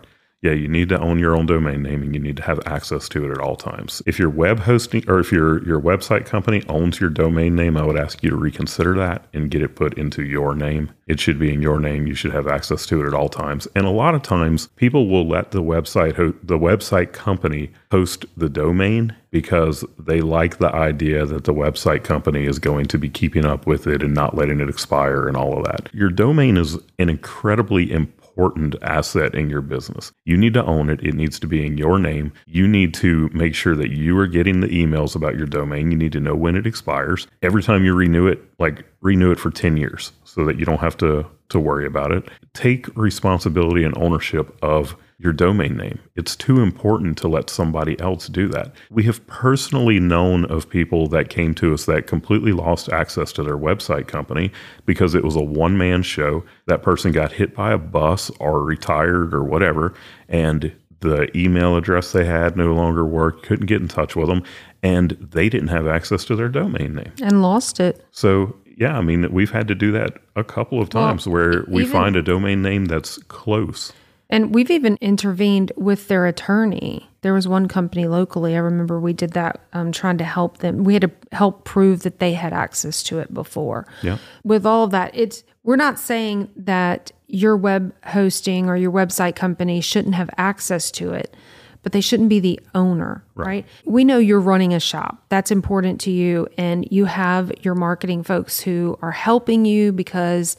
Yeah, 0.45 0.51
you 0.51 0.67
need 0.67 0.89
to 0.89 0.99
own 0.99 1.17
your 1.17 1.35
own 1.35 1.47
domain 1.47 1.81
name 1.81 2.03
and 2.03 2.13
you 2.13 2.21
need 2.21 2.37
to 2.37 2.43
have 2.43 2.59
access 2.67 3.09
to 3.09 3.25
it 3.25 3.31
at 3.31 3.39
all 3.39 3.55
times. 3.55 4.03
If 4.05 4.19
your 4.19 4.29
web 4.29 4.59
hosting 4.59 5.03
or 5.07 5.17
if 5.19 5.31
your 5.31 5.65
your 5.65 5.81
website 5.81 6.27
company 6.27 6.61
owns 6.69 6.99
your 6.99 7.09
domain 7.09 7.55
name, 7.55 7.75
I 7.75 7.83
would 7.83 7.97
ask 7.97 8.21
you 8.21 8.29
to 8.29 8.35
reconsider 8.35 8.93
that 8.93 9.25
and 9.33 9.49
get 9.49 9.63
it 9.63 9.75
put 9.75 9.97
into 9.97 10.23
your 10.23 10.53
name. 10.53 10.91
It 11.07 11.19
should 11.19 11.39
be 11.39 11.51
in 11.51 11.63
your 11.63 11.79
name. 11.79 12.05
You 12.05 12.13
should 12.13 12.31
have 12.31 12.47
access 12.47 12.85
to 12.85 13.03
it 13.03 13.07
at 13.07 13.15
all 13.15 13.27
times. 13.27 13.67
And 13.75 13.87
a 13.87 13.89
lot 13.89 14.13
of 14.13 14.21
times 14.21 14.67
people 14.75 15.07
will 15.07 15.27
let 15.27 15.49
the 15.49 15.63
website 15.63 16.15
ho- 16.15 16.35
the 16.43 16.59
website 16.59 17.11
company 17.11 17.71
host 17.89 18.25
the 18.37 18.49
domain 18.49 19.15
because 19.31 19.83
they 19.97 20.21
like 20.21 20.59
the 20.59 20.71
idea 20.73 21.25
that 21.25 21.45
the 21.45 21.53
website 21.55 22.03
company 22.03 22.45
is 22.45 22.59
going 22.59 22.85
to 22.85 22.99
be 22.99 23.09
keeping 23.09 23.45
up 23.45 23.65
with 23.65 23.87
it 23.87 24.03
and 24.03 24.13
not 24.13 24.37
letting 24.37 24.59
it 24.59 24.69
expire 24.69 25.27
and 25.27 25.35
all 25.35 25.57
of 25.57 25.65
that. 25.65 25.89
Your 25.91 26.09
domain 26.09 26.55
is 26.55 26.77
an 26.99 27.09
incredibly 27.09 27.91
important 27.91 28.24
important 28.35 28.75
asset 28.81 29.33
in 29.33 29.49
your 29.49 29.61
business. 29.61 30.11
You 30.25 30.35
need 30.35 30.53
to 30.55 30.65
own 30.65 30.89
it. 30.89 31.01
It 31.01 31.13
needs 31.13 31.39
to 31.39 31.47
be 31.47 31.65
in 31.65 31.77
your 31.77 31.97
name. 31.97 32.33
You 32.45 32.67
need 32.67 32.93
to 32.95 33.29
make 33.33 33.55
sure 33.55 33.75
that 33.75 33.91
you 33.91 34.17
are 34.17 34.27
getting 34.27 34.59
the 34.59 34.67
emails 34.67 35.15
about 35.15 35.37
your 35.37 35.47
domain. 35.47 35.89
You 35.89 35.97
need 35.97 36.11
to 36.11 36.19
know 36.19 36.35
when 36.35 36.57
it 36.57 36.67
expires. 36.67 37.27
Every 37.41 37.63
time 37.63 37.85
you 37.85 37.93
renew 37.93 38.27
it, 38.27 38.43
like 38.59 38.85
renew 38.99 39.31
it 39.31 39.39
for 39.39 39.51
10 39.51 39.77
years 39.77 40.11
so 40.25 40.43
that 40.45 40.59
you 40.59 40.65
don't 40.65 40.81
have 40.81 40.97
to 40.97 41.25
to 41.47 41.59
worry 41.59 41.85
about 41.85 42.11
it. 42.11 42.27
Take 42.53 42.87
responsibility 42.97 43.83
and 43.83 43.95
ownership 43.97 44.57
of 44.63 44.95
your 45.17 45.33
domain 45.33 45.77
name. 45.77 45.99
It's 46.15 46.35
too 46.35 46.59
important 46.59 47.17
to 47.19 47.27
let 47.27 47.49
somebody 47.49 47.99
else 47.99 48.27
do 48.27 48.47
that. 48.49 48.73
We 48.89 49.03
have 49.03 49.25
personally 49.27 49.99
known 49.99 50.45
of 50.45 50.69
people 50.69 51.07
that 51.09 51.29
came 51.29 51.55
to 51.55 51.73
us 51.73 51.85
that 51.85 52.07
completely 52.07 52.51
lost 52.51 52.89
access 52.89 53.31
to 53.33 53.43
their 53.43 53.57
website 53.57 54.07
company 54.07 54.51
because 54.85 55.15
it 55.15 55.23
was 55.23 55.35
a 55.35 55.43
one 55.43 55.77
man 55.77 56.03
show. 56.03 56.43
That 56.67 56.83
person 56.83 57.11
got 57.11 57.31
hit 57.31 57.55
by 57.55 57.71
a 57.71 57.77
bus 57.77 58.29
or 58.39 58.63
retired 58.63 59.33
or 59.33 59.43
whatever, 59.43 59.93
and 60.27 60.73
the 60.99 61.35
email 61.37 61.77
address 61.77 62.11
they 62.11 62.25
had 62.25 62.57
no 62.57 62.73
longer 62.73 63.05
worked, 63.05 63.45
couldn't 63.45 63.67
get 63.67 63.81
in 63.81 63.87
touch 63.87 64.15
with 64.15 64.27
them, 64.27 64.43
and 64.83 65.11
they 65.11 65.49
didn't 65.49 65.67
have 65.69 65.87
access 65.87 66.25
to 66.25 66.35
their 66.35 66.49
domain 66.49 66.95
name. 66.95 67.11
And 67.21 67.41
lost 67.41 67.79
it. 67.79 68.03
So, 68.11 68.55
yeah, 68.77 68.97
I 68.97 69.01
mean, 69.01 69.31
we've 69.31 69.51
had 69.51 69.67
to 69.69 69.75
do 69.75 69.91
that 69.93 70.17
a 70.35 70.43
couple 70.43 70.81
of 70.81 70.89
times 70.89 71.25
well, 71.25 71.33
where 71.33 71.65
we 71.67 71.83
even, 71.83 71.91
find 71.91 72.15
a 72.15 72.21
domain 72.21 72.61
name 72.61 72.85
that's 72.85 73.17
close. 73.23 73.93
And 74.29 74.55
we've 74.55 74.71
even 74.71 74.97
intervened 75.01 75.71
with 75.75 76.07
their 76.07 76.25
attorney. 76.25 77.09
There 77.21 77.33
was 77.33 77.47
one 77.47 77.67
company 77.67 78.07
locally, 78.07 78.55
I 78.55 78.59
remember 78.59 78.99
we 78.99 79.13
did 79.13 79.31
that 79.31 79.61
um, 79.73 79.91
trying 79.91 80.17
to 80.19 80.23
help 80.23 80.59
them. 80.59 80.83
We 80.83 80.93
had 80.93 81.03
to 81.03 81.11
help 81.31 81.63
prove 81.63 82.03
that 82.03 82.19
they 82.19 82.33
had 82.33 82.53
access 82.53 83.03
to 83.03 83.19
it 83.19 83.33
before. 83.33 83.87
Yeah. 84.01 84.17
With 84.43 84.65
all 84.65 84.83
of 84.83 84.91
that, 84.91 85.11
it's 85.13 85.43
we're 85.63 85.75
not 85.75 85.99
saying 85.99 86.51
that 86.55 87.11
your 87.27 87.57
web 87.57 87.93
hosting 88.03 88.69
or 88.69 88.77
your 88.77 88.91
website 88.91 89.35
company 89.35 89.81
shouldn't 89.81 90.15
have 90.15 90.29
access 90.37 90.91
to 90.91 91.13
it, 91.13 91.35
but 91.81 91.91
they 91.91 92.01
shouldn't 92.01 92.29
be 92.29 92.39
the 92.39 92.59
owner, 92.75 93.23
right. 93.33 93.47
right? 93.47 93.65
We 93.85 94.03
know 94.03 94.19
you're 94.19 94.39
running 94.39 94.73
a 94.73 94.79
shop. 94.79 95.23
That's 95.29 95.49
important 95.51 95.99
to 96.01 96.11
you. 96.11 96.47
And 96.57 96.87
you 96.91 97.05
have 97.05 97.51
your 97.63 97.75
marketing 97.75 98.23
folks 98.23 98.59
who 98.59 98.97
are 99.01 99.11
helping 99.11 99.65
you 99.65 99.91
because 99.91 100.57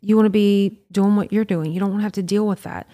you 0.00 0.16
want 0.16 0.26
to 0.26 0.30
be 0.30 0.78
doing 0.90 1.16
what 1.16 1.32
you're 1.32 1.44
doing. 1.44 1.72
You 1.72 1.80
don't 1.80 1.90
want 1.90 2.00
to 2.00 2.04
have 2.04 2.12
to 2.12 2.22
deal 2.22 2.46
with 2.46 2.62
that. 2.62 2.86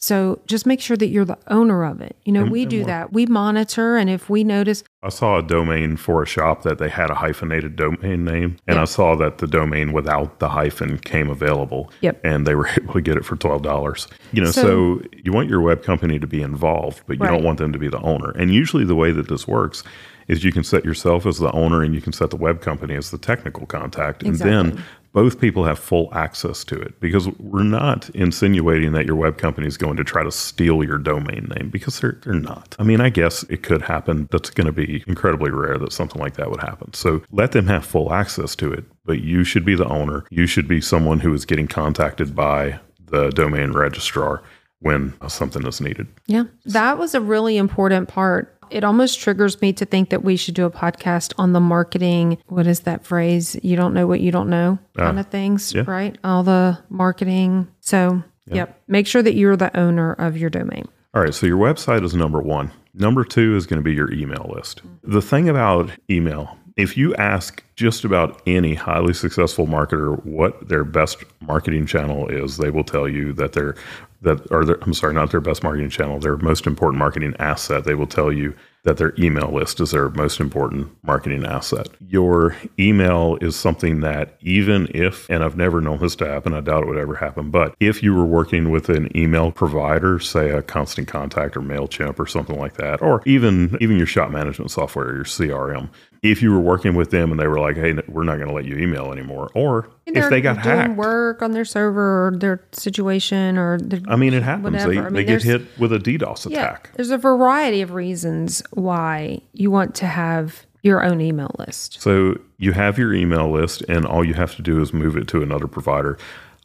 So 0.00 0.40
just 0.46 0.64
make 0.64 0.80
sure 0.80 0.96
that 0.96 1.08
you're 1.08 1.24
the 1.24 1.38
owner 1.48 1.84
of 1.84 2.00
it. 2.00 2.16
You 2.24 2.32
know, 2.32 2.42
and, 2.42 2.52
we 2.52 2.66
do 2.66 2.84
that. 2.84 3.12
We 3.12 3.26
monitor, 3.26 3.96
and 3.96 4.08
if 4.08 4.30
we 4.30 4.44
notice. 4.44 4.84
I 5.02 5.08
saw 5.08 5.38
a 5.38 5.42
domain 5.42 5.96
for 5.96 6.22
a 6.22 6.26
shop 6.26 6.62
that 6.62 6.78
they 6.78 6.88
had 6.88 7.10
a 7.10 7.14
hyphenated 7.14 7.74
domain 7.74 8.24
name, 8.24 8.58
and 8.68 8.76
yep. 8.76 8.78
I 8.78 8.84
saw 8.84 9.16
that 9.16 9.38
the 9.38 9.48
domain 9.48 9.92
without 9.92 10.38
the 10.38 10.48
hyphen 10.48 10.98
came 10.98 11.28
available. 11.28 11.90
Yep. 12.00 12.20
And 12.24 12.46
they 12.46 12.54
were 12.54 12.68
able 12.80 12.94
to 12.94 13.00
get 13.00 13.16
it 13.16 13.24
for 13.24 13.36
$12. 13.36 14.08
You 14.32 14.42
know, 14.42 14.50
so, 14.52 14.62
so 14.62 15.02
you 15.24 15.32
want 15.32 15.48
your 15.48 15.60
web 15.60 15.82
company 15.82 16.20
to 16.20 16.26
be 16.28 16.42
involved, 16.42 17.02
but 17.08 17.18
you 17.18 17.24
right. 17.24 17.32
don't 17.32 17.42
want 17.42 17.58
them 17.58 17.72
to 17.72 17.78
be 17.78 17.88
the 17.88 18.00
owner. 18.00 18.30
And 18.30 18.54
usually 18.54 18.84
the 18.84 18.94
way 18.94 19.10
that 19.10 19.28
this 19.28 19.48
works 19.48 19.82
is 20.28 20.44
you 20.44 20.52
can 20.52 20.62
set 20.62 20.84
yourself 20.84 21.26
as 21.26 21.38
the 21.38 21.50
owner 21.52 21.82
and 21.82 21.94
you 21.94 22.00
can 22.00 22.12
set 22.12 22.30
the 22.30 22.36
web 22.36 22.60
company 22.60 22.94
as 22.94 23.10
the 23.10 23.18
technical 23.18 23.66
contact. 23.66 24.22
Exactly. 24.22 24.54
And 24.54 24.72
then 24.72 24.84
both 25.12 25.40
people 25.40 25.64
have 25.64 25.78
full 25.78 26.08
access 26.12 26.64
to 26.64 26.78
it 26.78 27.00
because 27.00 27.28
we're 27.38 27.62
not 27.62 28.08
insinuating 28.10 28.92
that 28.92 29.06
your 29.06 29.16
web 29.16 29.38
company 29.38 29.66
is 29.66 29.76
going 29.76 29.96
to 29.96 30.04
try 30.04 30.22
to 30.22 30.30
steal 30.30 30.84
your 30.84 30.98
domain 30.98 31.50
name 31.56 31.70
because 31.70 32.00
they're, 32.00 32.18
they're 32.22 32.34
not. 32.34 32.76
I 32.78 32.84
mean, 32.84 33.00
I 33.00 33.08
guess 33.08 33.42
it 33.44 33.62
could 33.62 33.82
happen. 33.82 34.28
That's 34.30 34.50
going 34.50 34.66
to 34.66 34.72
be 34.72 35.02
incredibly 35.06 35.50
rare 35.50 35.78
that 35.78 35.92
something 35.92 36.20
like 36.20 36.34
that 36.34 36.50
would 36.50 36.60
happen. 36.60 36.92
So 36.94 37.22
let 37.32 37.52
them 37.52 37.66
have 37.66 37.84
full 37.84 38.12
access 38.12 38.54
to 38.56 38.72
it, 38.72 38.84
but 39.04 39.20
you 39.20 39.44
should 39.44 39.64
be 39.64 39.74
the 39.74 39.88
owner. 39.88 40.24
You 40.30 40.46
should 40.46 40.68
be 40.68 40.80
someone 40.80 41.20
who 41.20 41.32
is 41.32 41.44
getting 41.44 41.68
contacted 41.68 42.34
by 42.34 42.80
the 43.06 43.30
domain 43.30 43.72
registrar 43.72 44.42
when 44.80 45.14
something 45.28 45.66
is 45.66 45.80
needed. 45.80 46.06
Yeah. 46.26 46.44
That 46.66 46.98
was 46.98 47.14
a 47.14 47.20
really 47.20 47.56
important 47.56 48.08
part 48.08 48.57
it 48.70 48.84
almost 48.84 49.20
triggers 49.20 49.60
me 49.60 49.72
to 49.74 49.84
think 49.84 50.10
that 50.10 50.22
we 50.22 50.36
should 50.36 50.54
do 50.54 50.64
a 50.66 50.70
podcast 50.70 51.32
on 51.38 51.52
the 51.52 51.60
marketing. 51.60 52.38
What 52.46 52.66
is 52.66 52.80
that 52.80 53.04
phrase? 53.04 53.58
You 53.62 53.76
don't 53.76 53.94
know 53.94 54.06
what 54.06 54.20
you 54.20 54.30
don't 54.30 54.48
know 54.48 54.78
uh, 54.96 55.02
kind 55.02 55.18
of 55.18 55.26
things, 55.26 55.74
yeah. 55.74 55.84
right? 55.86 56.16
All 56.24 56.42
the 56.42 56.78
marketing. 56.88 57.68
So, 57.80 58.22
yeah. 58.46 58.54
yep. 58.54 58.82
Make 58.88 59.06
sure 59.06 59.22
that 59.22 59.34
you're 59.34 59.56
the 59.56 59.76
owner 59.76 60.12
of 60.12 60.36
your 60.36 60.50
domain. 60.50 60.88
All 61.14 61.22
right. 61.22 61.34
So, 61.34 61.46
your 61.46 61.58
website 61.58 62.04
is 62.04 62.14
number 62.14 62.40
one. 62.40 62.70
Number 62.94 63.24
two 63.24 63.56
is 63.56 63.66
going 63.66 63.78
to 63.78 63.84
be 63.84 63.94
your 63.94 64.12
email 64.12 64.50
list. 64.54 64.82
The 65.02 65.22
thing 65.22 65.48
about 65.48 65.90
email, 66.10 66.56
if 66.76 66.96
you 66.96 67.14
ask 67.16 67.62
just 67.76 68.04
about 68.04 68.40
any 68.46 68.74
highly 68.74 69.12
successful 69.12 69.66
marketer 69.66 70.24
what 70.24 70.68
their 70.68 70.84
best 70.84 71.18
marketing 71.40 71.86
channel 71.86 72.28
is, 72.28 72.56
they 72.56 72.70
will 72.70 72.84
tell 72.84 73.08
you 73.08 73.32
that 73.34 73.52
their 73.52 73.74
that 74.22 74.50
are 74.50 74.64
their, 74.64 74.78
I'm 74.82 74.94
sorry, 74.94 75.14
not 75.14 75.30
their 75.30 75.40
best 75.40 75.62
marketing 75.62 75.90
channel, 75.90 76.18
their 76.18 76.36
most 76.36 76.66
important 76.66 76.98
marketing 76.98 77.34
asset. 77.38 77.84
They 77.84 77.94
will 77.94 78.06
tell 78.06 78.32
you 78.32 78.54
that 78.84 78.96
their 78.96 79.12
email 79.18 79.52
list 79.52 79.80
is 79.80 79.90
their 79.90 80.08
most 80.10 80.40
important 80.40 80.90
marketing 81.02 81.44
asset. 81.44 81.88
Your 82.08 82.56
email 82.78 83.36
is 83.40 83.54
something 83.54 84.00
that 84.00 84.38
even 84.40 84.88
if, 84.94 85.28
and 85.28 85.44
I've 85.44 85.56
never 85.56 85.80
known 85.80 85.98
this 85.98 86.16
to 86.16 86.26
happen, 86.26 86.54
I 86.54 86.60
doubt 86.60 86.84
it 86.84 86.88
would 86.88 86.98
ever 86.98 87.14
happen, 87.14 87.50
but 87.50 87.74
if 87.80 88.02
you 88.02 88.14
were 88.14 88.24
working 88.24 88.70
with 88.70 88.88
an 88.88 89.14
email 89.16 89.52
provider, 89.52 90.18
say 90.18 90.50
a 90.50 90.62
Constant 90.62 91.08
Contact 91.08 91.56
or 91.56 91.60
MailChimp 91.60 92.18
or 92.18 92.26
something 92.26 92.58
like 92.58 92.74
that, 92.74 93.02
or 93.02 93.22
even 93.26 93.76
even 93.80 93.98
your 93.98 94.06
shop 94.06 94.30
management 94.30 94.70
software, 94.70 95.14
your 95.14 95.24
CRM, 95.24 95.90
if 96.22 96.42
you 96.42 96.52
were 96.52 96.60
working 96.60 96.94
with 96.94 97.10
them 97.10 97.30
and 97.30 97.38
they 97.38 97.46
were 97.46 97.60
like, 97.60 97.76
"Hey, 97.76 97.94
we're 98.08 98.24
not 98.24 98.36
going 98.36 98.48
to 98.48 98.54
let 98.54 98.64
you 98.64 98.76
email 98.76 99.12
anymore," 99.12 99.50
or 99.54 99.90
if 100.06 100.30
they 100.30 100.40
got 100.40 100.62
doing 100.62 100.76
hacked, 100.76 100.96
work 100.96 101.42
on 101.42 101.52
their 101.52 101.64
server 101.64 102.28
or 102.28 102.38
their 102.38 102.64
situation, 102.72 103.56
or 103.58 103.78
I 104.08 104.16
mean, 104.16 104.34
it 104.34 104.42
happens. 104.42 104.84
They, 104.84 104.98
I 104.98 105.04
mean, 105.04 105.12
they 105.14 105.24
get 105.24 105.42
hit 105.42 105.62
with 105.78 105.92
a 105.92 105.98
DDoS 105.98 106.50
yeah, 106.50 106.58
attack. 106.58 106.90
There's 106.94 107.10
a 107.10 107.18
variety 107.18 107.82
of 107.82 107.92
reasons 107.92 108.62
why 108.72 109.40
you 109.52 109.70
want 109.70 109.94
to 109.96 110.06
have 110.06 110.66
your 110.82 111.04
own 111.04 111.20
email 111.20 111.54
list. 111.58 112.00
So 112.00 112.38
you 112.58 112.72
have 112.72 112.98
your 112.98 113.12
email 113.12 113.50
list, 113.50 113.82
and 113.88 114.06
all 114.06 114.24
you 114.24 114.34
have 114.34 114.54
to 114.56 114.62
do 114.62 114.80
is 114.80 114.92
move 114.92 115.16
it 115.16 115.28
to 115.28 115.42
another 115.42 115.66
provider. 115.66 116.18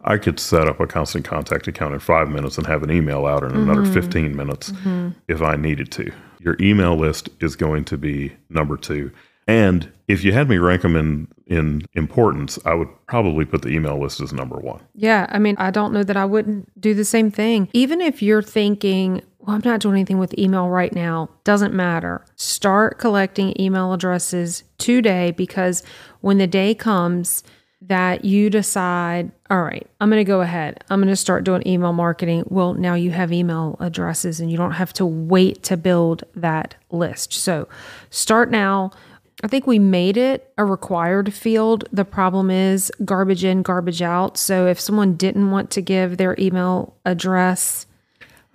I 0.05 0.17
could 0.17 0.39
set 0.39 0.67
up 0.67 0.79
a 0.79 0.88
constant 0.88 1.25
contact 1.25 1.67
account 1.67 1.93
in 1.93 2.00
five 2.00 2.29
minutes 2.29 2.57
and 2.57 2.67
have 2.67 2.83
an 2.83 2.91
email 2.91 3.25
out 3.25 3.43
in 3.43 3.51
mm-hmm. 3.51 3.69
another 3.69 3.86
15 3.86 4.36
minutes 4.36 4.72
mm-hmm. 4.72 5.10
if 5.27 5.41
I 5.41 5.55
needed 5.55 5.91
to. 5.93 6.12
Your 6.39 6.57
email 6.60 6.95
list 6.98 7.29
is 7.39 7.55
going 7.55 7.86
to 7.86 7.98
be 7.98 8.33
number 8.50 8.75
two. 8.75 9.12
And 9.47 9.91
if 10.07 10.23
you 10.23 10.33
had 10.33 10.50
me 10.50 10.57
rank 10.57 10.81
them 10.81 10.95
in 10.95 11.27
in 11.45 11.85
importance, 11.93 12.57
I 12.65 12.73
would 12.73 12.88
probably 13.07 13.45
put 13.45 13.62
the 13.62 13.69
email 13.69 14.00
list 14.00 14.21
as 14.21 14.31
number 14.31 14.57
one. 14.57 14.81
Yeah, 14.95 15.27
I 15.29 15.39
mean, 15.39 15.55
I 15.59 15.71
don't 15.71 15.93
know 15.93 16.03
that 16.03 16.17
I 16.17 16.25
wouldn't 16.25 16.79
do 16.79 16.93
the 16.93 17.05
same 17.05 17.29
thing. 17.29 17.69
Even 17.73 18.01
if 18.01 18.21
you're 18.21 18.41
thinking, 18.41 19.21
well, 19.39 19.55
I'm 19.55 19.62
not 19.63 19.81
doing 19.81 19.95
anything 19.95 20.19
with 20.19 20.38
email 20.38 20.69
right 20.69 20.93
now, 20.93 21.29
doesn't 21.43 21.73
matter. 21.73 22.25
Start 22.35 22.97
collecting 22.97 23.59
email 23.59 23.91
addresses 23.91 24.63
today 24.77 25.31
because 25.31 25.83
when 26.21 26.38
the 26.38 26.47
day 26.47 26.73
comes 26.73 27.43
that 27.81 28.23
you 28.23 28.50
decide, 28.50 29.29
all 29.50 29.62
right, 29.62 29.85
I'm 30.00 30.09
going 30.09 30.21
to 30.21 30.27
go 30.27 30.39
ahead. 30.39 30.83
I'm 30.89 31.00
going 31.01 31.09
to 31.09 31.17
start 31.17 31.43
doing 31.43 31.67
email 31.67 31.91
marketing. 31.91 32.45
Well, 32.47 32.73
now 32.73 32.93
you 32.93 33.12
have 33.12 33.33
email 33.33 33.75
addresses 33.81 34.39
and 34.39 34.50
you 34.50 34.55
don't 34.55 34.71
have 34.71 34.93
to 34.93 35.05
wait 35.05 35.63
to 35.63 35.75
build 35.75 36.23
that 36.35 36.75
list. 36.91 37.33
So 37.33 37.67
start 38.09 38.50
now 38.50 38.91
I 39.43 39.47
think 39.47 39.67
we 39.67 39.77
made 39.77 40.15
it 40.15 40.51
a 40.57 40.63
required 40.63 41.33
field. 41.33 41.88
The 41.91 42.05
problem 42.05 42.50
is 42.50 42.91
garbage 43.03 43.43
in, 43.43 43.62
garbage 43.62 44.01
out. 44.01 44.38
So 44.38 44.67
if 44.67 44.79
someone 44.79 45.15
didn't 45.15 45.51
want 45.51 45.69
to 45.71 45.81
give 45.81 46.17
their 46.17 46.35
email 46.39 46.95
address, 47.05 47.85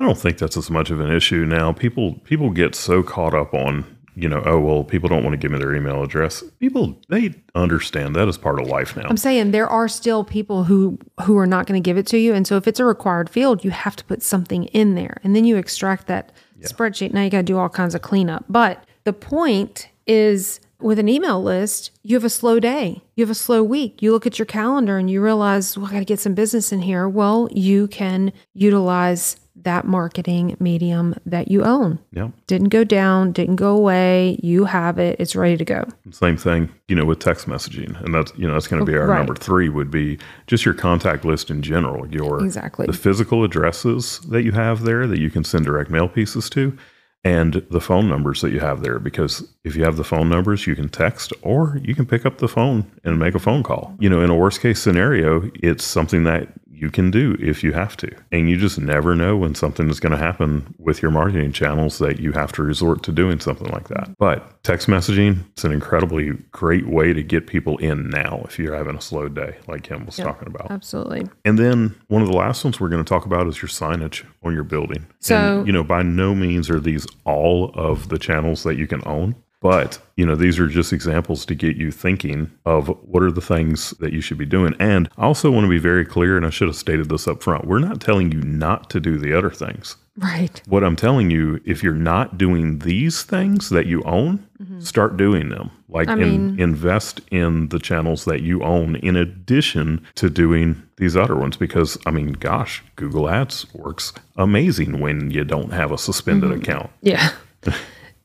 I 0.01 0.05
don't 0.05 0.17
think 0.17 0.39
that's 0.39 0.57
as 0.57 0.71
much 0.71 0.91
of 0.91 1.01
an 1.01 1.13
issue 1.13 1.45
now. 1.45 1.73
People 1.73 2.15
people 2.25 2.51
get 2.51 2.75
so 2.75 3.03
caught 3.03 3.35
up 3.35 3.53
on 3.53 3.85
you 4.15 4.29
know, 4.29 4.43
oh 4.47 4.59
well, 4.59 4.83
people 4.83 5.09
don't 5.09 5.23
want 5.23 5.35
to 5.35 5.37
give 5.37 5.53
me 5.53 5.59
their 5.59 5.75
email 5.77 6.03
address. 6.03 6.43
People 6.59 6.99
they 7.09 7.35
understand 7.55 8.17
that 8.17 8.27
as 8.27 8.37
part 8.37 8.61
of 8.61 8.67
life 8.67 8.97
now. 8.97 9.07
I'm 9.09 9.17
saying 9.17 9.53
there 9.53 9.69
are 9.69 9.89
still 9.89 10.25
people 10.25 10.65
who 10.65 10.99
who 11.23 11.37
are 11.39 11.47
not 11.47 11.67
going 11.67 11.81
to 11.81 11.87
give 11.87 11.97
it 11.97 12.07
to 12.09 12.19
you, 12.19 12.35
and 12.35 12.47
so 12.47 12.57
if 12.57 12.67
it's 12.67 12.81
a 12.81 12.85
required 12.85 13.31
field, 13.31 13.65
you 13.65 13.71
have 13.71 13.95
to 13.97 14.05
put 14.05 14.23
something 14.23 14.65
in 14.67 14.95
there, 14.95 15.21
and 15.23 15.37
then 15.37 15.45
you 15.45 15.57
extract 15.57 16.09
that 16.09 16.33
spreadsheet. 16.63 17.13
Now 17.13 17.23
you 17.23 17.31
got 17.31 17.39
to 17.39 17.45
do 17.45 17.59
all 17.59 17.69
kinds 17.69 17.95
of 17.95 18.03
cleanup. 18.03 18.45
But 18.49 18.85
the 19.05 19.13
point 19.13 19.89
is, 20.07 20.61
with 20.81 20.99
an 20.99 21.09
email 21.09 21.43
list, 21.43 21.91
you 22.03 22.15
have 22.17 22.25
a 22.25 22.31
slow 22.31 22.61
day, 22.61 23.03
you 23.17 23.23
have 23.25 23.31
a 23.31 23.35
slow 23.35 23.63
week. 23.63 24.01
You 24.01 24.13
look 24.13 24.27
at 24.27 24.39
your 24.39 24.47
calendar 24.47 24.97
and 24.99 25.11
you 25.11 25.21
realize, 25.23 25.77
well, 25.77 25.87
I 25.87 25.93
got 25.93 25.99
to 26.01 26.05
get 26.05 26.21
some 26.21 26.35
business 26.35 26.73
in 26.73 26.83
here. 26.83 27.09
Well, 27.09 27.49
you 27.51 27.89
can 27.89 28.33
utilize 28.55 29.37
that 29.63 29.85
marketing 29.85 30.57
medium 30.61 31.17
that 31.27 31.51
you 31.51 31.65
own. 31.65 31.99
Yeah. 32.13 32.29
Didn't 32.47 32.69
go 32.69 32.85
down, 32.85 33.33
didn't 33.33 33.57
go 33.57 33.77
away. 33.77 34.39
You 34.41 34.65
have 34.67 34.99
it. 35.01 35.17
It's 35.19 35.35
ready 35.35 35.57
to 35.57 35.65
go. 35.65 35.85
Same 36.13 36.37
thing, 36.37 36.69
you 36.87 36.95
know, 36.95 37.05
with 37.05 37.19
text 37.19 37.49
messaging, 37.49 38.01
and 38.05 38.15
that's 38.15 38.33
you 38.37 38.47
know 38.47 38.53
that's 38.53 38.69
going 38.69 38.79
to 38.79 38.87
be 38.87 38.97
our 38.97 39.07
Right. 39.09 39.17
number 39.19 39.35
three. 39.35 39.69
Would 39.69 39.91
be 39.91 40.17
just 40.47 40.65
your 40.65 40.75
contact 40.75 41.25
list 41.25 41.51
in 41.51 41.61
general. 41.63 42.07
Your 42.07 42.45
Exactly. 42.45 42.87
the 42.87 42.93
physical 42.93 43.43
addresses 43.43 44.21
that 44.29 44.45
you 44.45 44.53
have 44.53 44.85
there 44.85 45.09
that 45.09 45.19
you 45.19 45.29
can 45.29 45.43
send 45.43 45.65
direct 45.65 45.91
mail 45.91 46.07
pieces 46.09 46.49
to, 46.51 46.79
and 47.25 47.55
the 47.71 47.81
phone 47.81 48.09
numbers 48.09 48.41
that 48.41 48.53
you 48.53 48.61
have 48.61 48.83
there. 48.83 48.99
Because 48.99 49.47
if 49.65 49.75
you 49.77 49.85
have 49.85 49.97
the 49.97 50.05
phone 50.05 50.29
numbers, 50.29 50.67
you 50.67 50.75
can 50.75 50.89
text 50.89 51.33
or 51.43 51.79
you 51.83 51.95
can 51.95 52.07
pick 52.07 52.25
up 52.25 52.39
the 52.39 52.49
phone 52.49 52.91
and 53.05 53.19
make 53.19 53.35
a 53.35 53.41
phone 53.41 53.63
call. 53.63 53.95
You 53.99 54.09
know, 54.09 54.21
in 54.21 54.31
a 54.31 54.37
worst 54.37 54.61
case 54.61 54.81
scenario, 54.81 55.51
it's 55.55 55.85
something 55.85 56.25
that 56.25 56.49
you 56.81 56.91
can 56.91 57.11
do 57.11 57.37
if 57.41 57.63
you 57.65 57.73
have 57.73 57.97
to. 57.99 58.11
And 58.33 58.49
you 58.49 58.57
just 58.57 58.79
never 58.79 59.15
know 59.15 59.37
when 59.37 59.55
something 59.55 59.89
is 59.91 60.01
going 60.01 60.13
to 60.13 60.19
happen 60.19 60.75
with 60.79 61.03
your 61.03 61.11
marketing 61.11 61.53
channels 61.53 61.99
that 61.99 62.21
you 62.21 62.33
have 62.33 62.53
to 62.53 62.63
resort 62.63 63.03
to 63.05 63.13
doing 63.13 63.41
something 63.41 63.69
like 63.69 63.89
that. 63.89 64.11
But 64.19 64.63
text 64.65 64.87
messaging, 64.89 65.45
it's 65.53 65.65
an 65.65 65.73
incredibly 65.73 66.31
great 66.53 66.87
way 66.89 67.13
to 67.13 67.23
get 67.23 67.47
people 67.47 67.77
in 67.79 68.09
now 68.11 68.43
if 68.45 68.59
you're 68.59 68.75
having 68.77 68.97
a 68.97 69.01
slow 69.01 69.29
day, 69.29 69.57
like 69.67 69.83
Kim 69.83 70.07
was 70.07 70.17
talking 70.17 70.49
about. 70.49 70.71
Absolutely. 70.71 71.27
And 71.45 71.59
then 71.59 71.95
one 72.09 72.23
of 72.23 72.29
the 72.29 72.37
last 72.37 72.65
ones 72.65 72.81
we're 72.81 72.89
going 72.89 73.05
to 73.05 73.09
talk 73.09 73.27
about 73.27 73.47
is 73.47 73.61
your 73.63 73.69
signage 73.69 74.25
on 74.43 74.55
your 74.55 74.65
building. 74.65 75.07
So- 75.21 75.59
and, 75.59 75.67
you 75.67 75.73
know, 75.73 75.85
by 75.85 76.03
no 76.03 76.35
means 76.35 76.71
are 76.71 76.81
these 76.81 77.07
all 77.25 77.71
of 77.75 78.09
the 78.09 78.19
channels 78.19 78.63
that 78.63 78.77
you 78.77 78.87
can 78.87 79.03
own. 79.07 79.35
But, 79.61 79.99
you 80.17 80.25
know, 80.25 80.37
these 80.37 80.59
are 80.61 80.69
just 80.69 80.93
examples 80.93 81.45
to 81.47 81.55
get 81.55 81.77
you 81.77 81.91
thinking 81.91 82.49
of 82.65 82.87
what 83.03 83.25
are 83.25 83.33
the 83.33 83.41
things 83.41 83.91
that 83.99 84.13
you 84.13 84.21
should 84.21 84.39
be 84.39 84.47
doing. 84.47 84.75
And 84.79 85.09
I 85.19 85.25
also 85.25 85.51
want 85.51 85.65
to 85.65 85.69
be 85.69 85.79
very 85.79 86.05
clear, 86.05 86.37
and 86.37 86.47
I 86.47 86.51
should 86.51 86.69
have 86.69 86.77
stated 86.77 87.09
this 87.09 87.27
up 87.27 87.43
front. 87.43 87.67
We're 87.67 87.81
not 87.81 88.01
telling 88.01 88.31
you 88.31 88.41
not 88.41 88.89
to 88.91 89.01
do 89.01 89.19
the 89.19 89.37
other 89.37 89.51
things. 89.51 89.97
Right. 90.17 90.61
What 90.67 90.85
I'm 90.85 90.95
telling 90.97 91.31
you, 91.31 91.61
if 91.65 91.83
you're 91.83 91.93
not 91.95 92.39
doing 92.39 92.79
these 92.81 93.23
things 93.25 93.69
that 93.71 93.87
you 93.87 94.03
own, 94.05 94.45
start 94.81 95.17
doing 95.17 95.49
them. 95.49 95.71
Like 95.89 96.07
Mm-hmm. 96.09 96.23
In, 96.23 96.47
mean- 96.57 96.61
invest 96.61 97.21
in 97.33 97.69
the 97.71 97.79
channels 97.81 98.25
that 98.27 98.43
you 98.43 98.63
own 98.63 98.97
in 98.97 99.17
addition 99.17 100.05
to 100.17 100.29
doing 100.31 100.81
these 100.99 101.17
other 101.17 101.35
ones. 101.37 101.57
Because 101.57 101.99
I 102.07 102.11
mean, 102.13 102.33
gosh, 102.33 102.83
Google 102.97 103.29
Ads 103.29 103.73
works 103.75 104.13
amazing 104.37 105.01
when 105.01 105.31
you 105.33 105.43
don't 105.45 105.73
have 105.73 105.91
a 105.91 105.99
suspended 105.99 106.51
Mm-hmm. 106.51 106.63
account. 106.63 106.91
Yeah. 107.03 107.31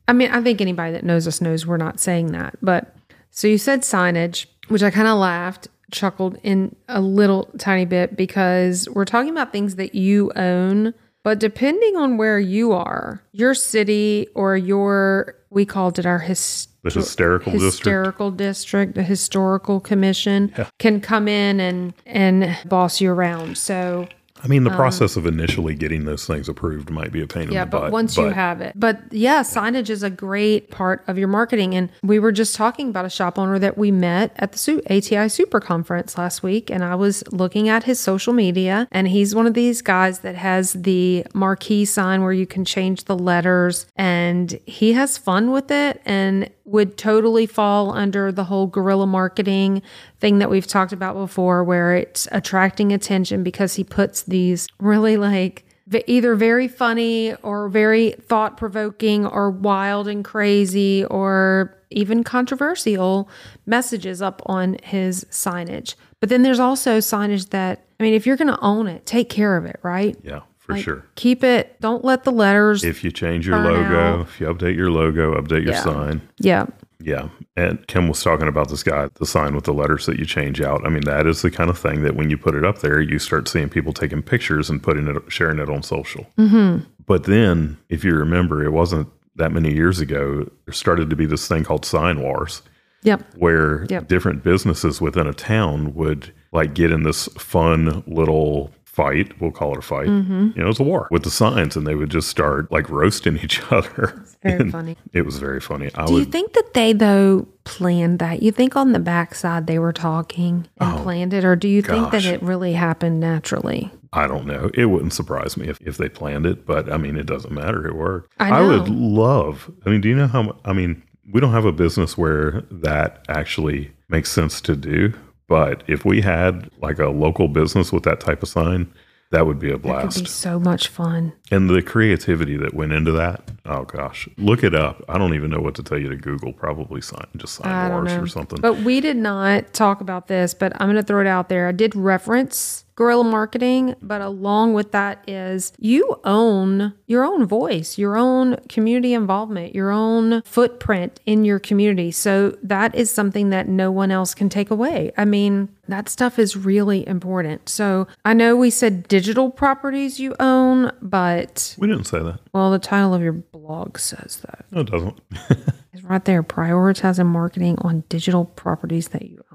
I 0.08 0.14
mean, 0.14 0.32
I 0.32 0.42
think 0.42 0.62
anybody 0.62 0.92
that 0.94 1.04
knows 1.04 1.28
us 1.28 1.42
knows 1.42 1.66
we're 1.66 1.78
not 1.78 2.00
saying 2.00 2.32
that. 2.34 2.56
But 2.62 2.96
so 3.32 3.48
you 3.48 3.58
said 3.58 3.82
signage, 3.82 4.46
which 4.68 4.84
I 4.84 4.90
kind 4.90 5.08
of 5.08 5.18
laughed, 5.18 5.68
chuckled 5.92 6.38
in 6.44 6.76
a 6.90 7.00
little 7.02 7.50
tiny 7.58 7.86
bit 7.86 8.16
because 8.18 8.88
we're 8.90 9.06
talking 9.06 9.30
about 9.32 9.52
things 9.52 9.76
that 9.76 9.96
you 9.96 10.32
own. 10.36 10.94
But 11.24 11.40
depending 11.40 11.96
on 11.96 12.18
where 12.18 12.38
you 12.38 12.74
are, 12.74 13.24
your 13.32 13.54
city 13.54 14.28
or 14.36 14.58
your, 14.58 15.36
we 15.50 15.66
called 15.66 15.98
it 15.98 16.06
our 16.06 16.20
his, 16.20 16.68
The 16.84 16.90
hysterical 16.90 17.54
district. 17.54 17.74
hysterical 17.76 18.32
district, 18.32 18.96
the 18.96 19.04
historical 19.04 19.80
commission 19.80 20.54
can 20.80 21.00
come 21.00 21.30
in 21.30 21.62
and 21.62 21.94
and 22.06 22.58
boss 22.66 23.00
you 23.00 23.10
around. 23.10 23.58
So 23.58 24.10
I 24.44 24.48
mean, 24.48 24.66
the 24.66 24.72
process 24.72 25.16
of 25.16 25.26
initially 25.26 25.74
getting 25.74 26.04
those 26.04 26.26
things 26.28 26.50
approved 26.50 26.90
might 26.90 27.12
be 27.14 27.22
a 27.22 27.28
pain 27.28 27.44
in 27.44 27.50
Um, 27.50 27.54
Yeah, 27.54 27.66
but 27.66 27.82
butt. 27.84 27.92
once 27.92 28.18
you 28.18 28.26
have 28.26 28.60
it. 28.60 28.74
But 28.76 29.00
yeah, 29.12 29.42
signage 29.42 29.90
is 29.90 30.04
a 30.04 30.10
great 30.10 30.70
part 30.70 31.02
of 31.08 31.18
your 31.18 31.30
marketing. 31.30 31.74
And 31.76 31.90
we 32.04 32.20
were 32.20 32.32
just 32.34 32.54
talking 32.56 32.90
about 32.90 33.06
a 33.06 33.10
shop 33.10 33.40
owner 33.40 33.58
that 33.60 33.78
we 33.78 33.90
met 33.90 34.34
at 34.38 34.52
the 34.52 34.84
ATI 34.90 35.30
Super 35.30 35.62
Conference 35.62 36.18
last 36.18 36.44
week. 36.44 36.70
And 36.70 36.84
I 36.84 36.96
was 36.96 37.24
looking 37.32 37.70
at 37.70 37.84
his 37.86 38.00
social 38.02 38.34
media, 38.34 38.88
and 38.92 39.08
he's 39.08 39.34
one 39.34 39.48
of 39.48 39.54
these 39.54 39.82
guys 39.82 40.20
that 40.20 40.36
has 40.36 40.74
the 40.74 41.26
marquee 41.34 41.86
sign 41.86 42.22
where 42.22 42.34
you 42.34 42.46
can 42.46 42.66
change 42.66 43.06
the 43.06 43.16
letters. 43.18 43.86
And 43.96 44.60
he 44.66 44.92
has 44.94 45.18
fun 45.18 45.52
with 45.52 45.72
it 45.72 46.02
and 46.06 46.50
would 46.74 46.98
totally 46.98 47.46
fall 47.46 47.92
under 47.92 48.32
the 48.32 48.46
whole 48.46 48.66
guerrilla 48.66 49.06
marketing 49.06 49.80
thing 50.20 50.40
that 50.40 50.50
we've 50.50 50.66
talked 50.66 50.92
about 50.92 51.14
before, 51.14 51.64
where 51.64 51.96
it's 51.96 52.28
attracting 52.32 52.92
attention 52.92 53.44
because 53.44 53.76
he 53.76 53.84
puts 53.84 54.24
these 54.24 54.68
really 54.80 55.16
like 55.16 55.64
either 56.08 56.34
very 56.34 56.68
funny 56.68 57.36
or 57.44 57.70
very 57.70 58.14
thought 58.14 58.58
provoking 58.58 59.24
or 59.24 59.52
wild 59.52 60.08
and 60.08 60.26
crazy 60.26 61.06
or 61.06 61.78
even 61.92 62.24
controversial 62.24 63.30
messages 63.68 64.20
up 64.20 64.42
on 64.48 64.76
his 64.82 65.26
signage. 65.26 65.94
But 66.22 66.30
then 66.30 66.42
there's 66.42 66.60
also 66.60 66.98
signage 66.98 67.52
that, 67.52 67.86
I 68.00 68.04
mean, 68.04 68.16
if 68.16 68.26
you're 68.26 68.38
going 68.38 68.48
to 68.48 68.60
own 68.62 68.88
it, 68.88 69.06
take 69.06 69.30
care 69.30 69.58
of 69.58 69.66
it, 69.66 69.80
right? 69.84 70.18
yeah, 70.24 70.42
for 70.78 70.82
sure. 70.84 71.06
Keep 71.16 71.44
it, 71.44 71.80
don't 71.82 72.04
let 72.04 72.24
the 72.24 72.32
letters. 72.32 72.84
If 72.84 73.04
you 73.04 73.12
change 73.12 73.48
your 73.48 73.60
logo, 73.60 74.00
out. 74.00 74.22
if 74.22 74.40
you 74.42 74.48
update 74.48 74.76
your 74.76 74.90
logo, 74.92 75.40
update 75.40 75.64
your 75.64 75.74
Yeah. 75.74 75.82
sign, 75.84 76.22
yeah. 76.40 76.66
Yeah. 77.00 77.28
And 77.58 77.86
Kim 77.88 78.08
was 78.08 78.24
talking 78.24 78.48
about 78.48 78.70
this 78.70 78.82
guy, 78.82 79.10
the 79.16 79.26
sign 79.26 79.56
with 79.56 79.66
the 79.66 79.74
letters 79.74 80.06
that 80.06 80.18
you 80.20 80.26
change 80.26 80.62
out. 80.62 80.86
I 80.86 80.90
mean, 80.90 81.04
that 81.04 81.28
is 81.28 81.42
the 81.42 81.52
kind 81.52 81.70
of 81.70 81.78
thing 81.78 82.02
that 82.04 82.16
when 82.16 82.30
you 82.30 82.38
put 82.38 82.56
it 82.56 82.64
up 82.64 82.80
there, 82.80 83.02
you 83.02 83.20
start 83.20 83.50
seeing 83.50 83.68
people 83.68 83.92
taking 83.92 84.22
pictures 84.22 84.70
and 84.70 84.82
putting 84.82 85.08
it, 85.08 85.18
sharing 85.28 85.60
it 85.60 85.70
on 85.70 85.84
social. 85.84 86.26
Mm-hmm. 86.38 86.86
But 87.06 87.26
then, 87.26 87.78
if 87.90 88.06
you 88.06 88.16
remember, 88.16 88.64
it 88.64 88.72
wasn't 88.72 89.10
that 89.36 89.52
many 89.52 89.74
years 89.74 90.00
ago, 90.00 90.50
there 90.66 90.74
started 90.74 91.10
to 91.10 91.16
be 91.18 91.26
this 91.26 91.46
thing 91.48 91.66
called 91.66 91.86
sign 91.86 92.22
wars 92.22 92.62
Yep. 93.02 93.22
where 93.36 93.86
Yep. 93.90 94.08
different 94.08 94.42
businesses 94.44 95.02
within 95.02 95.28
a 95.28 95.34
town 95.34 95.94
would 95.96 96.32
like 96.54 96.74
get 96.74 96.90
in 96.92 97.04
this 97.04 97.28
fun 97.38 98.04
little 98.08 98.72
fight. 98.94 99.42
We'll 99.42 99.52
call 99.52 99.74
it 99.74 99.80
a 99.80 99.82
fight. 99.82 100.08
Mm-hmm. 100.08 100.52
You 100.56 100.64
know, 100.64 100.70
it's 100.70 100.80
a 100.80 100.84
war 100.84 101.08
with 101.12 101.24
the 101.24 101.32
signs, 101.32 101.76
and 101.76 101.86
they 101.86 101.96
would 101.96 102.12
just 102.12 102.30
start 102.30 102.72
like 102.72 102.90
roasting 102.90 103.38
each 103.44 103.62
other. 103.72 104.24
Very 104.44 104.70
funny. 104.70 104.96
It 105.12 105.26
was 105.26 105.38
very 105.40 105.60
funny. 105.60 105.90
I 105.96 106.06
Do 106.06 106.14
would 106.14 106.20
you 106.20 106.32
think 106.32 106.54
that 106.54 106.74
they 106.74 106.94
though 106.94 107.48
planned 107.64 108.20
that? 108.20 108.44
You 108.44 108.52
think 108.52 108.76
on 108.76 108.92
the 108.94 109.00
backside 109.00 109.68
they 109.68 109.80
were 109.80 109.94
talking 109.94 110.68
and 110.80 110.98
planned 111.04 111.34
it, 111.34 111.44
or 111.44 111.56
do 111.56 111.68
you 111.68 111.82
think 111.82 112.12
that 112.12 112.26
Oh, 112.26 112.30
it 112.30 112.42
really 112.44 112.74
happened 112.74 113.20
naturally? 113.20 113.92
I 114.14 114.28
don't 114.28 114.46
know. 114.46 114.70
It 114.76 114.86
wouldn't 114.86 115.14
surprise 115.14 115.58
me 115.58 115.68
if, 115.70 115.82
if 115.82 115.98
they 115.98 116.08
planned 116.08 116.46
it, 116.46 116.68
but 116.68 116.92
I 116.92 116.98
mean, 116.98 117.18
it 117.18 117.26
doesn't 117.26 117.52
matter. 117.52 117.88
It 117.88 117.96
worked. 117.96 118.32
I 118.40 118.62
would 118.62 118.88
love, 118.88 119.72
I 119.86 119.90
mean, 119.90 120.02
do 120.02 120.10
you 120.10 120.16
know 120.16 120.28
how, 120.28 120.56
I 120.66 120.74
mean, 120.74 121.02
we 121.34 121.42
don't 121.42 121.52
have 121.52 121.66
a 121.66 121.72
business 121.72 122.16
where 122.16 122.62
that 122.70 123.26
actually 123.28 123.92
makes 124.10 124.30
sense 124.30 124.62
to 124.62 124.76
do, 124.76 125.14
but 125.48 125.84
if 125.88 126.06
we 126.06 126.22
had 126.22 126.70
like 126.82 127.00
a 127.00 127.08
local 127.08 127.48
business 127.48 127.92
with 127.92 128.04
that 128.04 128.20
type 128.20 128.42
of 128.44 128.50
sign, 128.50 128.92
that 129.32 129.48
would 129.48 129.58
be 129.60 129.70
a 129.70 129.76
It 129.76 129.82
could 129.82 129.82
blast. 129.82 130.20
be 130.20 130.26
so 130.30 130.60
much 130.60 130.88
fun. 130.90 131.34
and 131.50 131.68
the 131.70 131.82
creativity 131.82 132.56
that 132.58 132.74
went 132.76 132.92
into 132.92 133.12
that, 133.14 133.50
oh 133.66 133.84
gosh, 133.84 134.30
look 134.38 134.64
it 134.64 134.76
up. 134.76 135.04
I 135.10 135.18
don't 135.18 135.34
even 135.34 135.50
know 135.50 135.60
what 135.60 135.74
to 135.76 135.84
tell 135.84 135.98
you 135.98 136.08
to 136.10 136.16
Google. 136.16 136.54
Probably 136.54 137.02
sign, 137.02 137.26
just 137.38 137.56
sign 137.56 137.72
I 137.72 137.90
wars 137.90 138.14
or 138.14 138.28
something. 138.28 138.60
But 138.62 138.78
we 138.82 139.02
did 139.02 139.18
not 139.18 139.74
talk 139.74 140.02
about 140.02 140.28
this, 140.28 140.54
but 140.54 140.74
I'm 140.80 140.88
going 140.88 140.98
to 140.98 141.04
throw 141.04 141.20
it 141.22 141.28
out 141.28 141.50
there. 141.50 141.68
I 141.68 141.72
did 141.72 141.96
reference 141.96 142.83
guerrilla 142.96 143.24
marketing, 143.24 143.96
but 144.02 144.22
along 144.22 144.74
with 144.74 144.92
that 144.92 145.24
is 145.28 145.74
you 145.80 146.20
own 146.24 146.94
your 147.08 147.24
own 147.24 147.46
voice, 147.46 147.98
your 147.98 148.18
own 148.18 148.58
community 148.70 149.14
involvement, 149.14 149.74
your 149.76 149.92
own 149.92 150.42
footprint 150.44 151.20
in 151.26 151.46
your 151.46 151.60
community. 151.60 152.12
So 152.12 152.58
that 152.64 152.94
is 152.96 153.10
something 153.10 153.50
that 153.50 153.68
no 153.68 153.92
one 153.92 154.12
else 154.12 154.34
can 154.34 154.50
take 154.50 154.70
away. 154.72 155.12
I 155.18 155.26
mean, 155.26 155.70
that 155.88 156.08
stuff 156.10 156.40
is 156.40 156.56
really 156.56 157.08
important. 157.08 157.70
So 157.70 158.08
I 158.26 158.34
know 158.34 158.56
we 158.56 158.70
said 158.70 159.08
digital 159.08 159.50
properties 159.50 160.20
you 160.20 160.36
own, 160.40 160.92
but 161.02 161.76
we 161.78 161.88
didn't 161.88 162.06
say 162.06 162.20
that. 162.20 162.40
well, 162.54 162.72
the 162.72 162.80
title 162.80 163.14
of 163.14 163.22
your 163.22 163.34
blog 163.34 163.98
says 163.98 164.42
that. 164.42 164.66
No, 164.72 164.82
it 164.82 164.92
doesn't. 164.92 165.20
It's 165.94 166.04
right 166.04 166.26
there 166.26 166.42
prioritizing 166.42 167.28
marketing 167.28 167.78
on 167.82 168.04
digital 168.10 168.46
properties 168.46 169.10
that 169.10 169.30
you 169.30 169.44
own. 169.52 169.53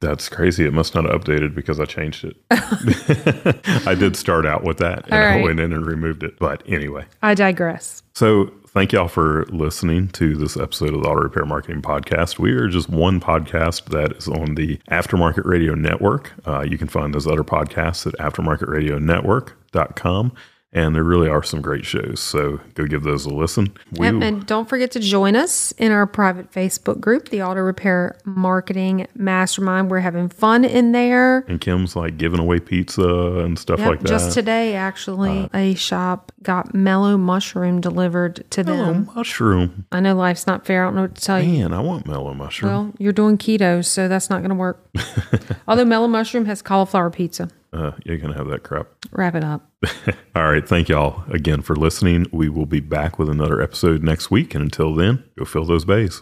That's 0.00 0.28
crazy. 0.28 0.64
It 0.64 0.72
must 0.72 0.94
not 0.94 1.04
have 1.04 1.20
updated 1.22 1.54
because 1.54 1.78
I 1.80 1.84
changed 1.84 2.24
it. 2.24 2.36
I 3.86 3.94
did 3.94 4.16
start 4.16 4.46
out 4.46 4.64
with 4.64 4.78
that 4.78 5.04
and 5.06 5.14
All 5.14 5.20
I 5.20 5.42
went 5.42 5.60
in 5.60 5.72
and 5.72 5.86
removed 5.86 6.22
it. 6.22 6.38
But 6.38 6.62
anyway, 6.66 7.04
I 7.22 7.34
digress. 7.34 8.02
so 8.14 8.50
thank 8.68 8.92
y'all 8.92 9.08
for 9.08 9.44
listening 9.46 10.06
to 10.08 10.36
this 10.36 10.56
episode 10.56 10.94
of 10.94 11.02
the 11.02 11.08
Auto 11.08 11.22
Repair 11.22 11.44
Marketing 11.46 11.82
Podcast. 11.82 12.38
We 12.38 12.52
are 12.52 12.68
just 12.68 12.88
one 12.88 13.18
podcast 13.20 13.86
that 13.86 14.12
is 14.12 14.28
on 14.28 14.54
the 14.54 14.76
Aftermarket 14.90 15.44
Radio 15.44 15.74
Network. 15.74 16.32
Uh, 16.46 16.60
you 16.60 16.78
can 16.78 16.86
find 16.86 17.12
those 17.12 17.26
other 17.26 17.42
podcasts 17.42 18.06
at 18.06 18.14
aftermarketradionetwork.com. 18.18 20.32
And 20.70 20.94
there 20.94 21.02
really 21.02 21.30
are 21.30 21.42
some 21.42 21.62
great 21.62 21.86
shows. 21.86 22.20
So 22.20 22.60
go 22.74 22.84
give 22.84 23.02
those 23.02 23.24
a 23.24 23.30
listen. 23.30 23.74
We, 23.92 24.06
and 24.06 24.44
don't 24.46 24.68
forget 24.68 24.90
to 24.92 25.00
join 25.00 25.34
us 25.34 25.72
in 25.78 25.92
our 25.92 26.06
private 26.06 26.52
Facebook 26.52 27.00
group, 27.00 27.30
the 27.30 27.42
Auto 27.42 27.60
Repair 27.60 28.18
Marketing 28.26 29.06
Mastermind. 29.14 29.90
We're 29.90 30.00
having 30.00 30.28
fun 30.28 30.66
in 30.66 30.92
there. 30.92 31.38
and 31.48 31.58
Kim's 31.58 31.96
like 31.96 32.18
giving 32.18 32.38
away 32.38 32.60
pizza 32.60 33.02
and 33.02 33.58
stuff 33.58 33.78
Yep, 33.78 33.88
like 33.88 34.00
that. 34.00 34.08
Uh, 34.08 34.10
just 34.10 34.32
today, 34.34 34.74
actually, 34.74 35.48
a 35.54 35.74
shop 35.74 36.32
got 36.42 36.74
mellow 36.74 37.16
mushroom 37.16 37.80
delivered 37.80 38.44
to 38.50 38.62
Mellow 38.62 38.92
them. 38.92 39.10
mushroom. 39.14 39.86
I 39.90 40.00
know 40.00 40.14
life's 40.14 40.46
not 40.46 40.66
fair. 40.66 40.82
I 40.84 40.86
don't 40.88 40.96
know 40.96 41.02
what 41.02 41.14
to 41.14 41.22
tell 41.22 41.40
you. 41.40 41.60
Man, 41.60 41.72
I 41.72 41.80
want 41.80 42.06
mellow 42.06 42.34
mushroom. 42.34 42.70
Well, 42.72 42.92
you're 42.98 43.12
doing 43.14 43.38
keto, 43.38 43.82
so 43.82 44.06
that's 44.06 44.28
not 44.28 44.40
going 44.40 44.50
to 44.50 44.54
work. 44.54 44.86
Although 45.66 45.86
mellow 45.86 46.08
mushroom 46.08 46.44
has 46.44 46.60
cauliflower 46.60 47.08
pizza. 47.08 47.48
uh, 47.72 47.92
you're 48.04 48.18
going 48.18 48.32
to 48.32 48.38
have 48.38 48.48
that 48.48 48.62
crap. 48.64 48.86
Wrap 49.12 49.34
it 49.34 49.44
up. 49.44 49.67
All 50.34 50.50
right. 50.50 50.66
Thank 50.66 50.88
y'all 50.88 51.22
again 51.30 51.62
for 51.62 51.76
listening. 51.76 52.26
We 52.32 52.48
will 52.48 52.66
be 52.66 52.80
back 52.80 53.18
with 53.18 53.28
another 53.28 53.60
episode 53.60 54.02
next 54.02 54.30
week. 54.30 54.54
And 54.54 54.62
until 54.62 54.94
then, 54.94 55.24
go 55.38 55.44
fill 55.44 55.64
those 55.64 55.84
bays. 55.84 56.20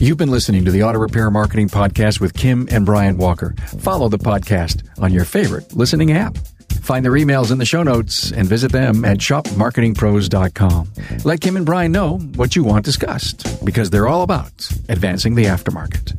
You've 0.00 0.16
been 0.18 0.30
listening 0.30 0.64
to 0.64 0.70
the 0.70 0.82
Auto 0.82 0.98
Repair 0.98 1.30
Marketing 1.30 1.68
Podcast 1.68 2.20
with 2.20 2.34
Kim 2.34 2.66
and 2.70 2.84
Brian 2.84 3.16
Walker. 3.16 3.54
Follow 3.80 4.08
the 4.08 4.18
podcast 4.18 4.86
on 5.00 5.12
your 5.12 5.24
favorite 5.24 5.72
listening 5.74 6.12
app. 6.12 6.36
Find 6.82 7.04
their 7.04 7.12
emails 7.12 7.52
in 7.52 7.58
the 7.58 7.64
show 7.64 7.82
notes 7.82 8.32
and 8.32 8.48
visit 8.48 8.72
them 8.72 9.04
at 9.04 9.18
shopmarketingpros.com. 9.18 10.88
Let 11.24 11.40
Kim 11.40 11.56
and 11.56 11.66
Brian 11.66 11.92
know 11.92 12.18
what 12.36 12.56
you 12.56 12.64
want 12.64 12.84
discussed 12.84 13.64
because 13.64 13.90
they're 13.90 14.08
all 14.08 14.22
about 14.22 14.68
advancing 14.88 15.34
the 15.34 15.44
aftermarket. 15.44 16.14